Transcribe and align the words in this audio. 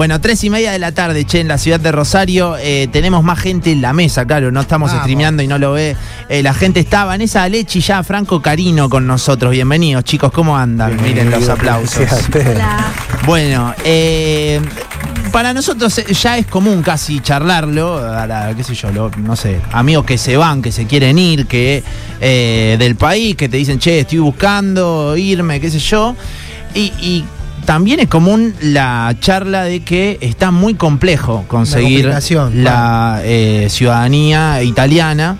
Bueno, 0.00 0.18
tres 0.18 0.42
y 0.44 0.48
media 0.48 0.72
de 0.72 0.78
la 0.78 0.92
tarde, 0.92 1.26
che, 1.26 1.40
en 1.40 1.48
la 1.48 1.58
ciudad 1.58 1.78
de 1.78 1.92
Rosario. 1.92 2.56
eh, 2.56 2.88
tenemos 2.90 3.22
más 3.22 3.38
gente 3.38 3.70
en 3.70 3.82
la 3.82 3.92
mesa, 3.92 4.24
claro, 4.24 4.50
no 4.50 4.62
estamos 4.62 4.88
Vamos. 4.88 5.02
streameando 5.02 5.42
y 5.42 5.46
no 5.46 5.58
lo 5.58 5.72
ve. 5.72 5.94
eh, 6.30 6.42
la 6.42 6.54
gente 6.54 6.80
está, 6.80 7.04
Vanessa 7.04 7.42
Alechi, 7.42 7.82
ya 7.82 8.02
Franco 8.02 8.40
Carino 8.40 8.88
con 8.88 9.06
nosotros. 9.06 9.52
Bienvenidos, 9.52 10.02
chicos, 10.04 10.32
¿cómo 10.32 10.56
andan? 10.56 10.96
Miren 11.02 11.30
los 11.30 11.46
aplausos. 11.50 11.98
Gracias 11.98 12.12
a 12.12 12.24
ustedes. 12.24 12.58
Bueno, 13.26 13.74
eh, 13.84 14.62
para 15.32 15.52
nosotros 15.52 15.94
ya 16.18 16.38
es 16.38 16.46
común 16.46 16.80
casi 16.82 17.20
charlarlo, 17.20 17.98
a 17.98 18.26
la, 18.26 18.54
qué 18.56 18.64
sé 18.64 18.74
yo, 18.74 18.90
lo- 18.92 19.10
no 19.18 19.36
sé, 19.36 19.60
amigos 19.70 20.06
que 20.06 20.16
se 20.16 20.34
van, 20.38 20.62
que 20.62 20.72
se 20.72 20.86
quieren 20.86 21.18
ir, 21.18 21.44
que 21.46 21.84
eh, 22.22 22.76
del 22.78 22.96
país, 22.96 23.36
que 23.36 23.50
te 23.50 23.58
dicen, 23.58 23.78
che, 23.78 24.00
estoy 24.00 24.20
buscando 24.20 25.14
irme, 25.18 25.60
qué 25.60 25.70
sé 25.70 25.78
yo. 25.78 26.16
Y, 26.74 26.90
y 27.02 27.24
también 27.64 28.00
es 28.00 28.08
común 28.08 28.54
la 28.60 29.14
charla 29.20 29.64
de 29.64 29.80
que 29.80 30.18
está 30.20 30.50
muy 30.50 30.74
complejo 30.74 31.44
conseguir 31.48 32.12
la 32.54 33.20
eh, 33.24 33.66
ciudadanía 33.70 34.62
italiana. 34.62 35.36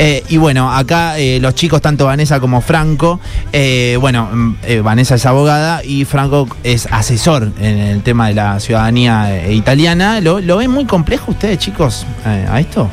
Eh, 0.00 0.22
y 0.28 0.36
bueno, 0.36 0.72
acá 0.72 1.18
eh, 1.18 1.40
los 1.40 1.56
chicos, 1.56 1.82
tanto 1.82 2.06
Vanessa 2.06 2.38
como 2.38 2.60
Franco, 2.60 3.18
eh, 3.52 3.96
bueno, 4.00 4.28
mm, 4.32 4.54
Vanessa 4.84 5.16
es 5.16 5.26
abogada 5.26 5.82
y 5.82 6.04
Franco 6.04 6.48
es 6.62 6.86
asesor 6.90 7.50
en 7.60 7.78
el 7.78 8.02
tema 8.02 8.28
de 8.28 8.34
la 8.34 8.60
ciudadanía 8.60 9.50
italiana. 9.50 10.20
¿Lo, 10.20 10.38
lo 10.40 10.58
ven 10.58 10.70
muy 10.70 10.84
complejo 10.84 11.32
ustedes, 11.32 11.58
chicos, 11.58 12.06
eh, 12.24 12.46
a 12.48 12.60
esto? 12.60 12.88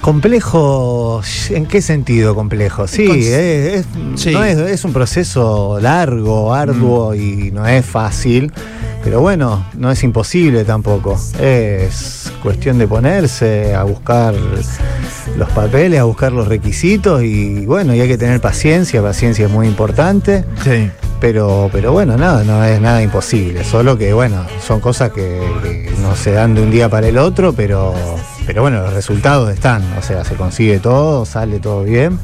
Complejo, 0.00 1.20
¿en 1.50 1.66
qué 1.66 1.82
sentido 1.82 2.34
complejo? 2.34 2.86
Sí, 2.86 3.06
Con- 3.06 3.18
es, 3.18 3.26
es- 3.26 3.86
Sí. 4.16 4.30
no 4.32 4.42
es, 4.44 4.56
es 4.58 4.84
un 4.84 4.92
proceso 4.92 5.78
largo, 5.80 6.54
arduo 6.54 7.14
y 7.14 7.50
no 7.52 7.66
es 7.66 7.84
fácil, 7.84 8.52
pero 9.04 9.20
bueno, 9.20 9.66
no 9.76 9.90
es 9.90 10.02
imposible 10.04 10.64
tampoco. 10.64 11.18
Es 11.40 12.32
cuestión 12.42 12.78
de 12.78 12.86
ponerse 12.88 13.74
a 13.74 13.82
buscar 13.84 14.34
los 15.36 15.48
papeles, 15.50 16.00
a 16.00 16.04
buscar 16.04 16.32
los 16.32 16.48
requisitos 16.48 17.22
y 17.22 17.66
bueno, 17.66 17.94
y 17.94 18.00
hay 18.00 18.08
que 18.08 18.18
tener 18.18 18.40
paciencia, 18.40 19.02
paciencia 19.02 19.46
es 19.46 19.52
muy 19.52 19.66
importante. 19.66 20.44
Sí. 20.64 20.90
Pero, 21.20 21.68
pero 21.72 21.90
bueno, 21.92 22.16
nada, 22.16 22.44
no 22.44 22.62
es 22.64 22.80
nada 22.80 23.02
imposible. 23.02 23.64
Solo 23.64 23.98
que, 23.98 24.12
bueno, 24.12 24.46
son 24.64 24.78
cosas 24.78 25.10
que, 25.10 25.40
que 25.62 25.90
no 26.00 26.14
se 26.14 26.30
dan 26.30 26.54
de 26.54 26.62
un 26.62 26.70
día 26.70 26.88
para 26.88 27.08
el 27.08 27.18
otro, 27.18 27.52
pero, 27.52 27.92
pero 28.48 28.62
bueno, 28.62 28.80
los 28.80 28.94
resultados 28.94 29.52
están. 29.52 29.82
O 29.98 30.02
sea, 30.02 30.24
se 30.24 30.34
consigue 30.34 30.78
todo, 30.78 31.26
sale 31.26 31.58
todo 31.58 31.84
bien. 31.84 32.18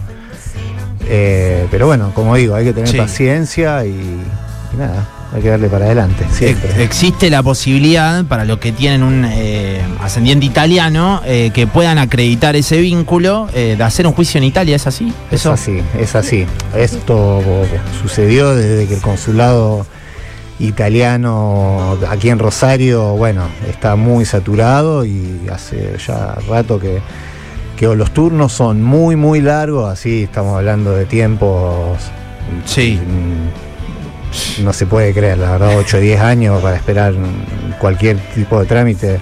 Eh, 1.07 1.67
pero 1.71 1.87
bueno, 1.87 2.13
como 2.15 2.35
digo, 2.35 2.55
hay 2.55 2.65
que 2.65 2.73
tener 2.73 2.89
Sí. 2.89 2.97
paciencia 2.97 3.85
y, 3.85 3.91
y 3.91 4.77
nada, 4.79 5.07
hay 5.35 5.43
que 5.43 5.51
darle 5.51 5.69
para 5.69 5.85
adelante, 5.85 6.25
siempre. 6.33 6.71
Ex- 6.71 6.79
Existe 6.79 7.29
la 7.29 7.43
posibilidad 7.43 8.25
para 8.25 8.47
los 8.47 8.59
que 8.59 8.73
tienen 8.73 9.03
un 9.03 9.27
eh, 9.27 9.83
ascendiente 10.01 10.47
italiano 10.47 11.21
eh, 11.27 11.51
que 11.53 11.67
puedan 11.67 11.99
acreditar 11.99 12.57
ese 12.57 12.79
vínculo 12.81 13.49
de 13.53 13.83
hacer 13.83 14.07
un 14.07 14.15
juicio 14.15 14.39
en 14.39 14.45
Italia, 14.45 14.77
¿es 14.77 14.87
así? 14.87 15.13
Es 15.31 15.45
así, 15.45 15.83
es 16.01 16.15
así. 16.15 16.47
Esto 16.75 17.43
sucedió 18.01 18.55
desde 18.55 18.87
que 18.87 18.95
el 18.95 19.03
consulado 19.03 19.87
italiano 20.61 21.99
aquí 22.09 22.31
en 22.31 22.39
Rosario, 22.39 23.13
bueno, 23.17 23.43
está 23.69 23.97
muy 23.97 24.25
saturado 24.25 25.05
y 25.05 25.41
hace 25.53 25.97
ya 26.07 26.37
rato 26.49 26.79
que, 26.79 27.01
que 27.77 27.87
los 27.95 28.13
turnos 28.13 28.53
son 28.53 28.83
muy, 28.83 29.17
muy 29.17 29.41
largos, 29.41 29.91
así 29.91 30.25
estamos 30.25 30.57
hablando 30.57 30.93
de 30.93 31.07
tiempos... 31.07 31.99
Sí. 32.67 33.01
mm, 33.01 34.63
No 34.65 34.73
se 34.73 34.87
puede 34.87 35.13
creer, 35.13 35.39
la 35.39 35.53
verdad, 35.53 35.79
8 35.79 35.97
o 35.97 36.01
10 36.01 36.21
años 36.21 36.63
para 36.63 36.77
esperar 36.77 37.15
cualquier 37.81 38.17
tipo 38.35 38.61
de 38.61 38.67
trámite 38.67 39.21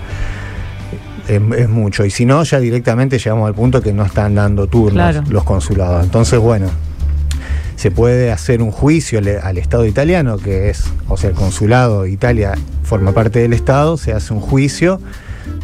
es, 1.29 1.41
es 1.57 1.69
mucho. 1.69 2.05
Y 2.05 2.11
si 2.11 2.25
no, 2.27 2.43
ya 2.43 2.59
directamente 2.61 3.19
llegamos 3.19 3.47
al 3.47 3.55
punto 3.55 3.81
que 3.81 3.93
no 3.93 4.05
están 4.05 4.35
dando 4.35 4.67
turnos 4.67 4.93
Claro. 4.95 5.23
los 5.29 5.45
consulados. 5.45 6.03
Entonces, 6.05 6.39
bueno, 6.39 6.67
se 7.77 7.91
puede 7.91 8.31
hacer 8.31 8.63
un 8.63 8.71
juicio 8.71 9.19
al 9.19 9.59
Estado 9.59 9.87
italiano, 9.87 10.39
que 10.39 10.71
es, 10.71 10.85
o 11.09 11.17
sea, 11.17 11.31
el 11.31 11.37
consulado 11.37 12.03
de 12.03 12.11
Italia 12.11 12.55
forma 12.83 13.13
parte 13.13 13.41
del 13.41 13.53
Estado, 13.53 13.97
se 13.97 14.13
hace 14.13 14.33
un 14.33 14.41
juicio 14.41 15.01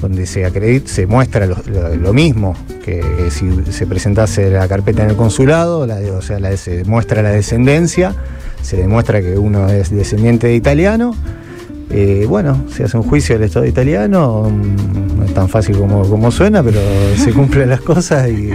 donde 0.01 0.27
se 0.27 0.45
acredita, 0.45 0.89
se 0.89 1.07
muestra 1.07 1.47
lo, 1.47 2.13
mismo 2.13 2.57
que, 2.85 3.03
si 3.31 3.49
se 3.71 3.87
presentase 3.87 4.51
la 4.51 4.67
carpeta 4.69 5.03
en 5.03 5.11
el 5.11 5.17
consulado, 5.17 5.87
la 5.87 5.97
o 6.13 6.23
sea, 6.23 6.39
la 6.39 6.57
se 6.57 6.85
muestra 6.85 7.23
la 7.23 7.31
descendencia, 7.31 8.15
se 8.63 8.77
demuestra 8.77 9.21
que 9.21 9.39
uno 9.39 9.69
es 9.69 9.91
descendiente 9.91 10.49
de 10.49 10.55
italiano. 10.55 11.15
Eh, 11.91 12.27
bueno, 12.29 12.65
se 12.75 12.85
hace 12.85 12.97
un 12.97 13.03
juicio 13.03 13.37
del 13.37 13.45
Estado 13.45 13.67
italiano, 13.67 14.51
mm, 14.51 15.19
no 15.19 15.25
es 15.25 15.35
tan 15.35 15.49
fácil 15.49 15.79
como, 15.79 16.09
como 16.09 16.31
suena, 16.31 16.63
pero 16.63 16.81
se 17.17 17.33
cumplen 17.33 17.71
las 17.71 17.81
cosas 17.81 18.29
y, 18.29 18.51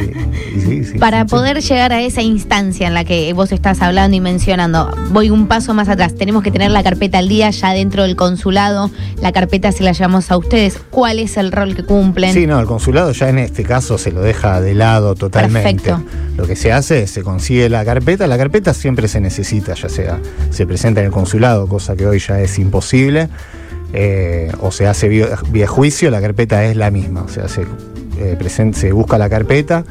y 0.55 0.61
sí, 0.61 0.83
sí, 0.83 0.97
Para 0.99 1.25
poder 1.25 1.61
llegar 1.61 1.93
a 1.93 2.01
esa 2.01 2.21
instancia 2.21 2.87
en 2.87 2.93
la 2.93 3.03
que 3.05 3.33
vos 3.33 3.51
estás 3.51 3.81
hablando 3.81 4.15
y 4.15 4.19
mencionando, 4.19 4.89
voy 5.11 5.29
un 5.29 5.47
paso 5.47 5.73
más 5.73 5.89
atrás. 5.89 6.15
Tenemos 6.15 6.43
que 6.43 6.51
tener 6.51 6.71
la 6.71 6.83
carpeta 6.83 7.17
al 7.17 7.27
día 7.27 7.49
ya 7.49 7.71
dentro 7.71 8.03
del 8.03 8.15
consulado. 8.15 8.91
La 9.21 9.31
carpeta 9.31 9.71
se 9.71 9.83
la 9.83 9.93
llevamos 9.93 10.31
a 10.31 10.37
ustedes. 10.37 10.79
¿Cuál 10.89 11.19
es 11.19 11.37
el 11.37 11.51
rol 11.51 11.75
que 11.75 11.83
cumplen? 11.83 12.33
Sí, 12.33 12.45
no, 12.45 12.59
el 12.59 12.65
consulado 12.65 13.11
ya 13.11 13.29
en 13.29 13.39
este 13.39 13.63
caso 13.63 13.97
se 13.97 14.11
lo 14.11 14.21
deja 14.21 14.61
de 14.61 14.73
lado 14.73 15.15
totalmente. 15.15 15.83
Perfecto. 15.83 16.03
Lo 16.37 16.47
que 16.47 16.55
se 16.55 16.71
hace 16.71 17.03
es 17.03 17.11
se 17.11 17.23
consigue 17.23 17.69
la 17.69 17.83
carpeta. 17.85 18.27
La 18.27 18.37
carpeta 18.37 18.73
siempre 18.73 19.07
se 19.07 19.19
necesita, 19.19 19.73
ya 19.73 19.89
sea 19.89 20.19
se 20.49 20.67
presenta 20.67 20.99
en 21.01 21.07
el 21.07 21.11
consulado, 21.11 21.67
cosa 21.67 21.95
que 21.95 22.05
hoy 22.05 22.19
ya 22.19 22.39
es 22.39 22.59
imposible, 22.59 23.22
eh, 23.93 24.51
o 24.59 24.71
se 24.71 24.87
hace 24.87 25.07
vía, 25.07 25.67
juicio, 25.67 26.09
la 26.09 26.19
carpeta 26.19 26.65
es 26.65 26.75
la 26.75 26.89
misma. 26.89 27.21
O 27.21 27.27
sea, 27.27 27.47
se, 27.47 27.61
eh, 28.17 28.73
se 28.73 28.91
busca 28.91 29.17
la 29.17 29.29
carpeta 29.29 29.85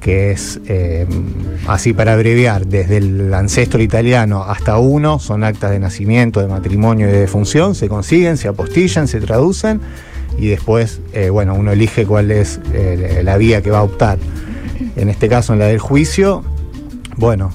que 0.00 0.32
es 0.32 0.60
eh, 0.66 1.06
así 1.66 1.94
para 1.94 2.12
abreviar, 2.12 2.66
desde 2.66 2.98
el 2.98 3.32
ancestro 3.32 3.80
italiano 3.80 4.44
hasta 4.44 4.76
uno, 4.76 5.18
son 5.18 5.44
actas 5.44 5.70
de 5.70 5.78
nacimiento, 5.78 6.40
de 6.40 6.46
matrimonio 6.46 7.08
y 7.08 7.12
de 7.12 7.20
defunción, 7.20 7.74
se 7.74 7.88
consiguen, 7.88 8.36
se 8.36 8.48
apostillan, 8.48 9.08
se 9.08 9.18
traducen 9.20 9.80
y 10.36 10.48
después, 10.48 11.00
bueno, 11.32 11.54
uno 11.54 11.72
elige 11.72 12.04
cuál 12.04 12.32
es 12.32 12.60
la 13.22 13.38
vía 13.38 13.62
que 13.62 13.70
va 13.70 13.78
a 13.78 13.82
optar. 13.82 14.18
En 14.96 15.08
este 15.08 15.26
caso, 15.30 15.54
en 15.54 15.60
la 15.60 15.68
del 15.68 15.78
juicio, 15.78 16.44
bueno, 17.16 17.50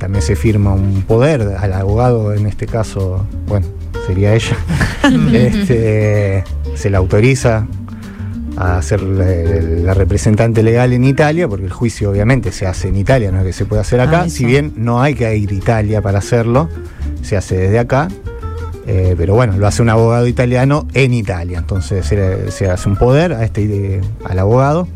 también 0.00 0.22
se 0.22 0.34
firma 0.34 0.72
un 0.74 1.02
poder 1.02 1.42
al 1.42 1.72
abogado, 1.72 2.34
en 2.34 2.46
este 2.46 2.66
caso, 2.66 3.24
bueno, 3.46 3.68
sería 4.10 4.34
ella, 4.34 4.56
este, 5.32 6.42
se 6.74 6.90
le 6.90 6.96
autoriza 6.96 7.68
a 8.56 8.82
ser 8.82 9.02
la, 9.02 9.24
la 9.24 9.94
representante 9.94 10.64
legal 10.64 10.92
en 10.92 11.04
Italia, 11.04 11.46
porque 11.46 11.66
el 11.66 11.72
juicio 11.72 12.10
obviamente 12.10 12.50
se 12.50 12.66
hace 12.66 12.88
en 12.88 12.96
Italia, 12.96 13.30
no 13.30 13.38
es 13.38 13.44
que 13.44 13.52
se 13.52 13.66
puede 13.66 13.82
hacer 13.82 14.00
acá, 14.00 14.22
Ah, 14.22 14.28
si 14.28 14.44
bien 14.44 14.72
no 14.76 15.00
hay 15.00 15.14
que 15.14 15.36
ir 15.36 15.50
a 15.50 15.54
Italia 15.54 16.02
para 16.02 16.18
hacerlo, 16.18 16.68
se 17.22 17.36
hace 17.36 17.56
desde 17.56 17.78
acá, 17.78 18.08
eh, 18.88 19.14
pero 19.16 19.34
bueno, 19.34 19.56
lo 19.56 19.68
hace 19.68 19.80
un 19.80 19.90
abogado 19.90 20.26
italiano 20.26 20.88
en 20.92 21.14
Italia, 21.14 21.58
entonces 21.58 22.04
se, 22.04 22.50
se 22.50 22.68
hace 22.68 22.88
un 22.88 22.96
poder 22.96 23.32
a 23.32 23.44
este 23.44 24.00
al 24.24 24.38
abogado 24.40 24.88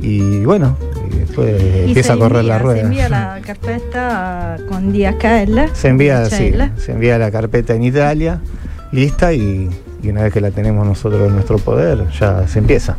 y 0.00 0.44
bueno, 0.44 0.76
y 1.12 1.16
después 1.18 1.62
Y 1.62 1.88
empieza 1.88 2.14
a 2.14 2.16
correr 2.16 2.44
la 2.44 2.58
rueda. 2.58 2.80
Se 2.80 2.84
envía 2.86 3.08
la 3.08 3.40
carpeta 3.44 4.56
con 4.68 4.92
DHL. 4.92 5.74
Se 5.74 5.88
envía, 5.88 6.24
sí, 6.26 6.52
se 6.78 6.92
envía 6.92 7.18
la 7.18 7.30
carpeta 7.30 7.74
en 7.74 7.82
Italia, 7.84 8.40
lista, 8.92 9.32
y, 9.32 9.68
y 10.02 10.08
una 10.08 10.22
vez 10.22 10.32
que 10.32 10.40
la 10.40 10.50
tenemos 10.50 10.86
nosotros 10.86 11.28
en 11.28 11.34
nuestro 11.34 11.58
poder, 11.58 12.06
ya 12.18 12.46
se 12.48 12.58
empieza. 12.58 12.96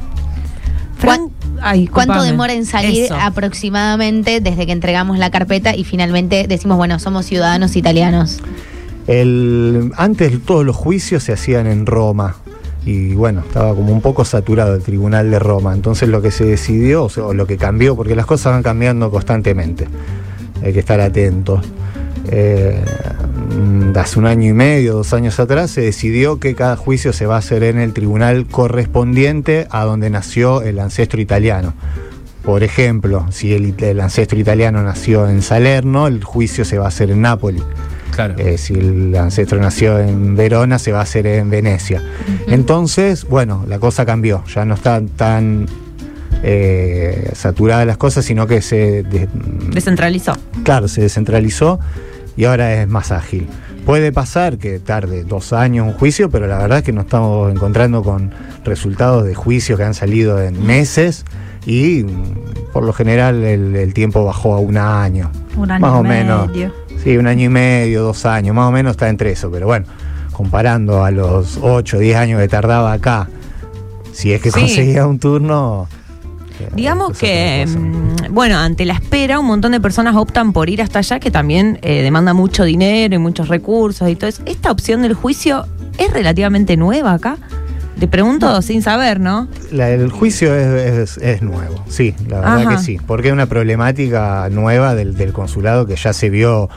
¿Cuán- 1.03 1.29
Ay, 1.63 1.85
¿Cuánto 1.87 2.23
demora 2.23 2.53
en 2.53 2.65
salir 2.65 3.03
Eso. 3.05 3.15
aproximadamente 3.19 4.39
desde 4.41 4.65
que 4.65 4.71
entregamos 4.71 5.19
la 5.19 5.29
carpeta 5.29 5.75
y 5.75 5.83
finalmente 5.83 6.47
decimos, 6.47 6.77
bueno, 6.77 6.97
somos 6.97 7.25
ciudadanos 7.27 7.75
italianos? 7.75 8.39
El, 9.07 9.91
antes 9.97 10.43
todos 10.43 10.65
los 10.65 10.75
juicios 10.75 11.23
se 11.23 11.33
hacían 11.33 11.67
en 11.67 11.85
Roma 11.85 12.37
y 12.85 13.13
bueno, 13.13 13.41
estaba 13.41 13.75
como 13.75 13.93
un 13.93 14.01
poco 14.01 14.25
saturado 14.25 14.75
el 14.75 14.81
tribunal 14.81 15.29
de 15.29 15.39
Roma. 15.39 15.73
Entonces 15.73 16.09
lo 16.09 16.21
que 16.21 16.31
se 16.31 16.45
decidió, 16.45 17.05
o, 17.05 17.33
lo 17.33 17.45
que 17.45 17.57
cambió, 17.57 17.95
porque 17.95 18.15
las 18.15 18.25
cosas 18.25 18.53
van 18.53 18.63
cambiando 18.63 19.11
constantemente, 19.11 19.87
hay 20.63 20.73
que 20.73 20.79
estar 20.79 20.99
atentos. 20.99 21.61
Eh, 22.29 22.83
hace 23.95 24.19
un 24.19 24.25
año 24.25 24.49
y 24.49 24.53
medio, 24.53 24.93
dos 24.93 25.13
años 25.13 25.39
atrás, 25.39 25.71
se 25.71 25.81
decidió 25.81 26.39
que 26.39 26.55
cada 26.55 26.75
juicio 26.75 27.13
se 27.13 27.25
va 27.25 27.35
a 27.35 27.39
hacer 27.39 27.63
en 27.63 27.79
el 27.79 27.93
tribunal 27.93 28.47
correspondiente 28.47 29.67
a 29.69 29.83
donde 29.83 30.09
nació 30.09 30.61
el 30.61 30.79
ancestro 30.79 31.21
italiano. 31.21 31.73
Por 32.43 32.63
ejemplo, 32.63 33.27
si 33.29 33.53
el, 33.53 33.75
el 33.77 33.99
ancestro 33.99 34.39
italiano 34.39 34.81
nació 34.81 35.29
en 35.29 35.43
Salerno, 35.43 36.07
el 36.07 36.23
juicio 36.23 36.65
se 36.65 36.79
va 36.79 36.85
a 36.85 36.87
hacer 36.87 37.11
en 37.11 37.21
Nápoles. 37.21 37.63
Claro. 38.25 38.35
Eh, 38.37 38.57
si 38.57 38.73
el 38.75 39.15
ancestro 39.15 39.59
nació 39.59 39.99
en 39.99 40.35
Verona, 40.35 40.79
se 40.79 40.91
va 40.91 40.99
a 40.99 41.03
hacer 41.03 41.25
en 41.27 41.49
Venecia. 41.49 42.01
Entonces, 42.47 43.25
bueno, 43.27 43.63
la 43.67 43.79
cosa 43.79 44.05
cambió. 44.05 44.43
Ya 44.53 44.65
no 44.65 44.75
están 44.75 45.07
tan 45.09 45.65
eh, 46.43 47.31
saturadas 47.33 47.85
las 47.85 47.97
cosas, 47.97 48.25
sino 48.25 48.47
que 48.47 48.61
se, 48.61 49.03
de- 49.03 49.27
Descentralizó. 49.71 50.33
claro, 50.63 50.87
se 50.87 51.01
descentralizó 51.01 51.79
y 52.35 52.45
ahora 52.45 52.81
es 52.81 52.87
más 52.87 53.11
ágil. 53.11 53.47
puede 53.85 54.11
pasar 54.11 54.57
que 54.57 54.79
tarde 54.79 55.23
dos 55.23 55.53
años 55.53 55.87
un 55.87 55.93
juicio, 55.93 56.29
pero 56.29 56.47
la 56.47 56.57
verdad 56.59 56.79
es 56.79 56.83
que 56.83 56.93
nos 56.93 57.05
estamos 57.05 57.51
encontrando 57.51 58.03
con 58.03 58.31
resultados 58.63 59.25
de 59.25 59.33
juicios 59.35 59.77
que 59.77 59.85
han 59.85 59.93
salido 59.93 60.41
en 60.41 60.65
meses 60.65 61.25
y 61.65 62.05
por 62.73 62.83
lo 62.83 62.93
general 62.93 63.43
el, 63.43 63.75
el 63.75 63.93
tiempo 63.93 64.23
bajó 64.25 64.53
a 64.55 64.59
un 64.59 64.77
año. 64.77 65.31
Un 65.57 65.69
año 65.71 65.81
más 65.81 65.95
y 65.95 65.99
o 65.99 66.03
menos. 66.03 66.47
medio. 66.47 66.73
Sí, 67.03 67.17
un 67.17 67.27
año 67.27 67.45
y 67.45 67.49
medio, 67.49 68.03
dos 68.03 68.25
años, 68.25 68.55
más 68.55 68.67
o 68.67 68.71
menos 68.71 68.91
está 68.91 69.09
entre 69.09 69.31
eso, 69.31 69.49
pero 69.51 69.65
bueno, 69.65 69.85
comparando 70.31 71.03
a 71.03 71.11
los 71.11 71.57
8, 71.61 71.97
10 71.99 72.15
años 72.17 72.39
que 72.39 72.47
tardaba 72.47 72.93
acá, 72.93 73.27
si 74.13 74.31
es 74.33 74.41
que 74.41 74.51
Sí. 74.51 74.59
conseguía 74.59 75.07
un 75.07 75.17
turno... 75.19 75.87
eh, 76.59 76.69
Digamos 76.75 77.17
que, 77.17 77.65
mm, 77.67 78.33
bueno, 78.33 78.57
ante 78.59 78.85
la 78.85 78.93
espera, 78.93 79.39
un 79.39 79.47
montón 79.47 79.71
de 79.71 79.79
personas 79.81 80.15
optan 80.15 80.53
por 80.53 80.69
ir 80.69 80.81
hasta 80.81 80.99
allá, 80.99 81.19
que 81.19 81.31
también 81.31 81.79
eh, 81.81 82.03
demanda 82.03 82.33
mucho 82.35 82.63
dinero 82.65 83.15
y 83.15 83.17
muchos 83.17 83.47
recursos 83.47 84.07
y 84.09 84.15
todo 84.15 84.29
eso. 84.29 84.43
¿Esta 84.45 84.69
opción 84.71 85.01
del 85.01 85.15
juicio 85.15 85.65
es 85.97 86.13
relativamente 86.13 86.77
nueva 86.77 87.13
acá? 87.13 87.37
Te 88.01 88.07
pregunto 88.07 88.61
sin 88.63 88.81
saber, 88.81 89.19
¿no? 89.19 89.47
La- 89.71 89.89
el 89.91 90.09
juicio 90.09 90.55
es, 90.55 90.67
es- 90.97 91.17
es 91.19 91.41
nuevo, 91.43 91.85
sí, 91.87 92.15
la 92.27 92.39
verdad 92.39 92.57
Ajá. 92.61 92.69
que 92.71 92.77
sí, 92.79 92.97
porque 93.05 93.27
es 93.27 93.33
una 93.33 93.45
problemática 93.45 94.49
nueva 94.51 94.95
del, 94.95 95.15
del 95.15 95.33
consulado 95.33 95.85
que 95.85 95.95
ya 95.95 96.11
se 96.11 96.31
vio 96.31 96.67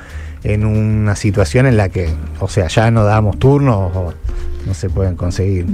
en 0.42 0.66
una 0.66 1.16
situación 1.16 1.64
en 1.64 1.78
la 1.78 1.88
que, 1.88 2.10
o 2.40 2.48
sea, 2.48 2.68
ya 2.68 2.90
no 2.90 3.04
damos 3.04 3.38
turnos 3.38 3.90
o 3.96 4.12
no 4.66 4.74
se 4.74 4.90
pueden 4.90 5.16
conseguir. 5.16 5.64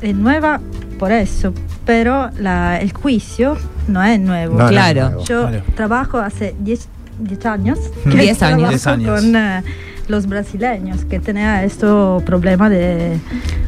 Es 0.00 0.14
nueva 0.14 0.60
por 1.00 1.10
eso, 1.10 1.52
pero 1.84 2.30
la- 2.38 2.80
el 2.80 2.92
juicio 2.92 3.56
no 3.88 4.04
es 4.04 4.20
nuevo. 4.20 4.52
No, 4.54 4.58
no 4.60 4.64
es 4.66 4.70
Claro. 4.70 5.00
nuevo. 5.10 5.24
Yo 5.24 5.48
Claro. 5.48 5.64
trabajo 5.74 6.18
hace 6.18 6.54
10 6.60 6.88
10 7.18 7.44
años. 7.46 7.78
Años. 8.86 8.86
Con 9.20 9.34
eh, 9.36 9.62
los 10.08 10.26
brasileños 10.26 11.04
que 11.04 11.18
tenían 11.20 11.62
este 11.64 11.86
problema 12.24 12.68
de, 12.70 13.18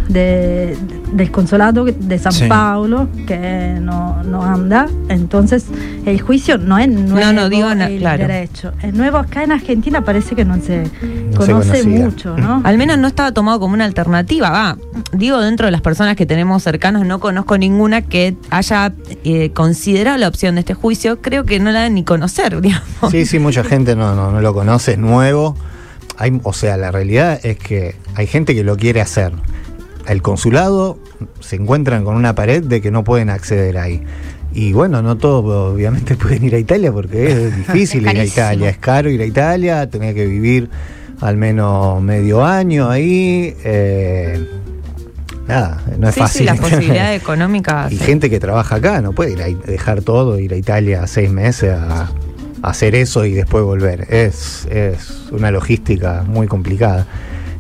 de- 0.09 0.77
del 1.13 1.31
consulado 1.31 1.85
de 1.85 2.19
San 2.19 2.33
Sí. 2.33 2.47
Paulo 2.49 3.09
que 3.27 3.77
no, 3.81 4.23
no 4.25 4.43
anda. 4.45 4.87
Entonces, 5.09 5.67
el 6.07 6.21
juicio 6.21 6.59
no 6.59 6.79
es 6.79 6.89
nuevo. 6.89 7.33
no 7.33 7.49
digo 7.49 7.75
na- 7.75 7.87
el 7.87 7.99
claro. 8.01 8.27
derecho. 8.27 8.73
Es 8.83 8.93
nuevo 8.95 9.19
acá 9.19 9.45
en 9.45 9.53
Argentina, 9.53 10.05
parece 10.05 10.35
que 10.35 10.45
no 10.45 10.61
se 10.61 10.85
No 11.31 11.39
conoce 11.39 11.85
mucho, 11.85 12.37
¿no? 12.37 12.61
Al 12.65 12.77
menos 12.79 12.99
no 12.99 13.07
estaba 13.09 13.33
tomado 13.33 13.61
como 13.61 13.75
una 13.75 13.85
alternativa. 13.85 14.51
Va, 14.51 14.77
digo, 15.13 15.41
dentro 15.41 15.67
de 15.67 15.73
las 15.73 15.81
personas 15.81 16.17
que 16.17 16.27
tenemos 16.27 16.63
cercanas, 16.63 17.07
no 17.07 17.21
conozco 17.21 17.57
ninguna 17.59 18.03
que 18.03 18.37
haya 18.51 18.93
eh, 19.25 19.51
considerado 19.53 20.19
la 20.19 20.29
opción 20.29 20.57
de 20.57 20.61
este 20.61 20.75
juicio. 20.75 21.21
Creo 21.23 21.45
que 21.45 21.59
no 21.61 21.71
la 21.71 21.81
deben 21.81 21.95
ni 21.95 22.05
conocer, 22.05 22.61
digamos. 22.61 23.11
Sí, 23.11 23.25
sí, 23.27 23.39
mucha 23.39 23.65
gente 23.65 23.95
no, 23.97 24.15
no, 24.15 24.31
no 24.31 24.41
lo 24.41 24.53
conoce, 24.55 24.93
es 24.93 24.99
nuevo. 24.99 25.57
Hay, 26.17 26.39
o 26.45 26.53
sea, 26.53 26.77
la 26.77 26.93
realidad 26.93 27.41
es 27.43 27.59
que 27.59 27.97
hay 28.15 28.27
gente 28.27 28.55
que 28.55 28.63
lo 28.63 28.77
quiere 28.77 29.01
hacer. 29.01 29.33
El 30.07 30.23
consulado 30.23 30.99
se 31.41 31.57
encuentran 31.57 32.05
con 32.05 32.17
una 32.17 32.35
pared 32.35 32.63
de 32.63 32.81
que 32.81 32.91
no 32.91 33.05
pueden 33.05 33.31
acceder 33.31 33.79
ahí. 33.79 34.03
Y 34.53 34.73
bueno, 34.73 35.03
no 35.03 35.17
todos 35.17 35.73
obviamente 35.75 36.17
pueden 36.17 36.45
ir 36.45 36.55
a 36.55 36.59
Italia 36.59 36.93
porque 36.93 37.47
es 37.49 37.57
difícil 37.69 38.07
Es 38.07 38.15
ir 38.15 38.21
a. 38.21 38.25
Italia, 38.25 38.69
es 38.71 38.79
caro 38.79 39.11
ir 39.11 39.21
a 39.21 39.27
Italia, 39.27 39.89
tenés 39.91 40.15
que 40.15 40.27
vivir 40.27 40.71
al 41.21 41.37
menos 41.37 42.01
medio 42.03 42.45
año 42.45 42.89
ahí. 42.89 43.55
eh, 43.65 44.47
nada, 45.49 45.83
no 45.99 46.09
es 46.09 46.15
sí, 46.15 46.21
fácil. 46.21 46.39
sí, 46.41 46.45
las 46.45 46.59
posibilidades 46.59 47.21
económicas. 47.21 47.91
Y 47.93 47.97
gente 47.97 48.31
que 48.31 48.39
trabaja 48.41 48.77
acá 48.77 49.01
no 49.01 49.13
puede 49.13 49.33
ir 49.33 49.43
a 49.43 49.47
dejar 49.47 50.03
todo, 50.03 50.39
ir 50.39 50.53
a 50.53 50.57
Italia 50.57 51.07
seis 51.07 51.31
meses 51.31 51.73
a, 51.73 52.11
a 52.63 52.71
hacer 52.71 52.95
eso 52.95 53.25
y 53.25 53.33
después 53.33 53.65
volver. 53.65 54.07
Es, 54.13 54.67
es 54.71 55.29
una 55.33 55.51
logística 55.51 56.25
muy 56.27 56.47
complicada. 56.47 57.07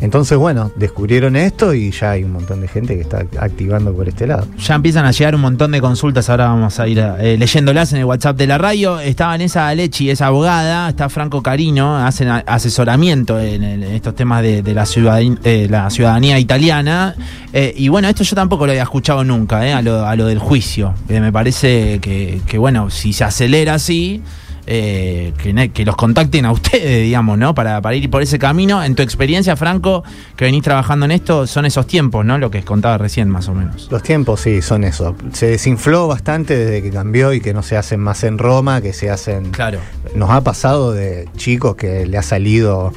Entonces, 0.04 0.36
bueno, 0.36 0.70
descubrieron 0.76 1.34
esto 1.34 1.72
y 1.72 1.90
ya 1.90 2.10
hay 2.10 2.24
un 2.24 2.32
montón 2.32 2.60
de 2.60 2.68
gente 2.68 2.94
que 2.94 3.00
está 3.00 3.24
activando 3.38 3.90
por 3.94 4.06
este 4.06 4.26
lado. 4.26 4.46
Ya 4.58 4.74
empiezan 4.74 5.06
a 5.06 5.12
llegar 5.12 5.34
un 5.34 5.40
montón 5.40 5.72
de 5.72 5.80
consultas, 5.80 6.28
ahora 6.28 6.48
vamos 6.48 6.78
a 6.78 6.86
ir 6.86 6.98
eh, 6.98 7.38
leyéndolas 7.38 7.90
en 7.94 8.00
el 8.00 8.04
WhatsApp 8.04 8.36
de 8.36 8.46
la 8.46 8.58
radio. 8.58 9.00
Está 9.00 9.28
Vanessa 9.28 9.66
Alechi, 9.66 10.10
es 10.10 10.20
abogada, 10.20 10.90
está 10.90 11.08
Franco 11.08 11.42
Carino, 11.42 11.96
hacen 11.96 12.28
asesoramiento 12.28 13.40
en, 13.40 13.64
estos 13.82 14.14
temas 14.14 14.42
de, 14.42 14.74
la, 14.74 14.84
ciudadanía 14.84 16.38
italiana. 16.38 17.14
Eh, 17.54 17.72
y 17.74 17.88
bueno, 17.88 18.06
esto 18.06 18.24
yo 18.24 18.36
tampoco 18.36 18.66
lo 18.66 18.72
había 18.72 18.82
escuchado 18.82 19.24
nunca, 19.24 19.66
eh, 19.66 19.72
a, 19.72 19.80
lo, 19.80 20.04
a 20.04 20.14
lo 20.16 20.26
del 20.26 20.38
juicio. 20.38 20.92
Me 21.08 21.32
parece 21.32 21.98
que, 22.00 22.58
bueno, 22.58 22.90
si 22.90 23.14
se 23.14 23.24
acelera 23.24 23.72
así... 23.72 24.22
eh, 24.66 25.32
que, 25.72 25.84
los 25.84 25.96
contacten 25.96 26.44
a 26.46 26.52
ustedes, 26.52 27.02
digamos, 27.04 27.38
¿no? 27.38 27.54
Para, 27.54 27.80
para 27.80 27.96
ir 27.96 28.10
por 28.10 28.22
ese 28.22 28.38
camino. 28.38 28.82
En 28.82 28.94
tu 28.94 29.02
experiencia, 29.02 29.56
Franco, 29.56 30.04
que 30.36 30.44
venís 30.44 30.62
trabajando 30.62 31.04
en 31.04 31.12
esto, 31.12 31.46
son 31.46 31.66
esos 31.66 31.86
tiempos, 31.86 32.24
¿no? 32.24 32.38
Lo 32.38 32.50
que 32.50 32.62
contaba 32.62 32.98
recién, 32.98 33.28
más 33.28 33.48
o 33.48 33.54
menos. 33.54 33.88
Los 33.90 34.02
tiempos 34.02 34.40
sí, 34.40 34.62
son 34.62 34.84
eso. 34.84 35.16
Se 35.32 35.46
desinfló 35.46 36.08
bastante 36.08 36.56
desde 36.56 36.82
que 36.82 36.90
cambió 36.90 37.32
y 37.32 37.40
que 37.40 37.52
no 37.52 37.62
se 37.62 37.76
hacen 37.76 38.00
más 38.00 38.24
en 38.24 38.38
Roma, 38.38 38.80
que 38.80 38.92
se 38.92 39.10
hacen... 39.10 39.50
Claro. 39.50 39.80
Nos 40.14 40.30
ha 40.30 40.42
pasado 40.42 40.92
de 40.92 41.28
chicos 41.36 41.76
que 41.76 42.06
le 42.06 42.18
ha 42.18 42.22
salido 42.22 42.92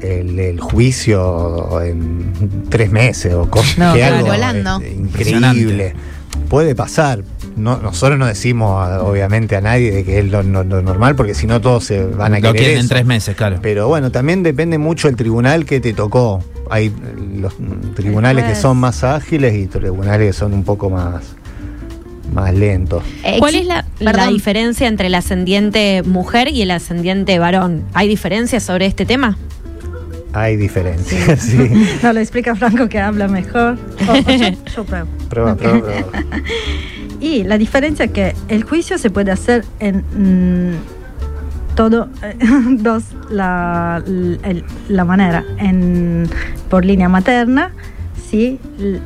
el, 0.00 0.38
el 0.38 0.60
juicio 0.60 1.82
en 1.82 2.66
tres 2.68 2.90
meses 2.90 3.34
o 3.34 3.48
cosas 3.50 3.78
No, 3.78 3.94
claro, 3.94 4.16
algo 4.16 4.28
volando. 4.28 4.80
este, 4.80 4.94
increíble. 4.94 5.94
Puede 6.48 6.74
pasar. 6.74 7.22
No, 7.56 7.78
nosotros 7.78 8.18
no 8.18 8.26
decimos 8.26 8.86
a- 8.86 9.02
obviamente 9.02 9.56
a 9.56 9.60
nadie 9.60 9.90
de 9.90 10.04
que 10.04 10.18
es 10.20 10.26
lo, 10.30 10.42
lo- 10.42 10.62
lo 10.62 10.82
normal, 10.82 11.16
porque 11.16 11.34
si 11.34 11.46
no 11.46 11.60
todos 11.60 11.84
se 11.84 12.04
van 12.04 12.34
a 12.34 12.36
Lo 12.36 12.52
querer 12.52 12.56
quieren 12.56 12.78
en 12.80 12.88
tres 12.88 13.06
meses, 13.06 13.34
claro. 13.34 13.58
Pero 13.62 13.88
bueno, 13.88 14.12
también 14.12 14.42
depende 14.42 14.78
mucho 14.78 15.08
el 15.08 15.16
tribunal 15.16 15.64
que 15.64 15.80
te 15.80 15.92
tocó. 15.94 16.44
Hay 16.70 16.86
eh, 16.86 16.92
los 17.40 17.54
tribunales 17.94 18.44
que 18.44 18.54
son 18.54 18.76
más 18.76 19.02
ágiles 19.04 19.54
y 19.54 19.66
tribunales 19.66 20.26
que 20.28 20.32
son 20.34 20.52
un 20.52 20.64
poco 20.64 20.90
más, 20.90 21.22
más 22.32 22.52
lentos. 22.54 23.02
Eh, 23.24 23.36
¿Cuál 23.38 23.54
es 23.54 23.66
la, 23.66 23.86
la 24.00 24.26
diferencia 24.28 24.86
entre 24.88 25.06
el 25.06 25.14
ascendiente 25.14 26.02
mujer 26.04 26.48
y 26.48 26.62
el 26.62 26.70
ascendiente 26.70 27.38
varón? 27.38 27.84
¿Hay 27.94 28.06
diferencias 28.08 28.62
sobre 28.62 28.86
este 28.86 29.06
tema? 29.06 29.38
Hay 30.38 30.56
diferencias, 30.56 31.40
sí. 31.40 31.56
No, 32.02 32.12
lo 32.12 32.20
explica 32.20 32.54
Franco 32.56 32.88
que 32.88 33.00
habla 33.00 33.26
mejor. 33.26 33.78
O- 34.08 34.12
o 34.12 34.16
yo, 34.36 34.48
yo 34.76 34.84
pruebo. 34.84 35.08
Prueba, 35.30 35.56
prueba, 35.56 35.80
prueba. 35.80 36.06
Y 37.20 37.44
la 37.44 37.56
diferencia 37.56 38.04
es 38.04 38.10
que 38.10 38.34
el 38.48 38.62
juicio 38.64 38.98
se 38.98 39.08
puede 39.10 39.32
hacer 39.32 39.64
en 39.80 40.04
mm, 40.14 40.76
todo, 41.74 42.08
eh, 42.22 42.36
dos, 42.78 43.04
la, 43.30 44.02
el- 44.06 44.64
la 44.88 45.04
manera, 45.04 45.42
en, 45.58 46.28
por 46.68 46.84
línea 46.84 47.08
materna, 47.08 47.72
si 48.28 48.58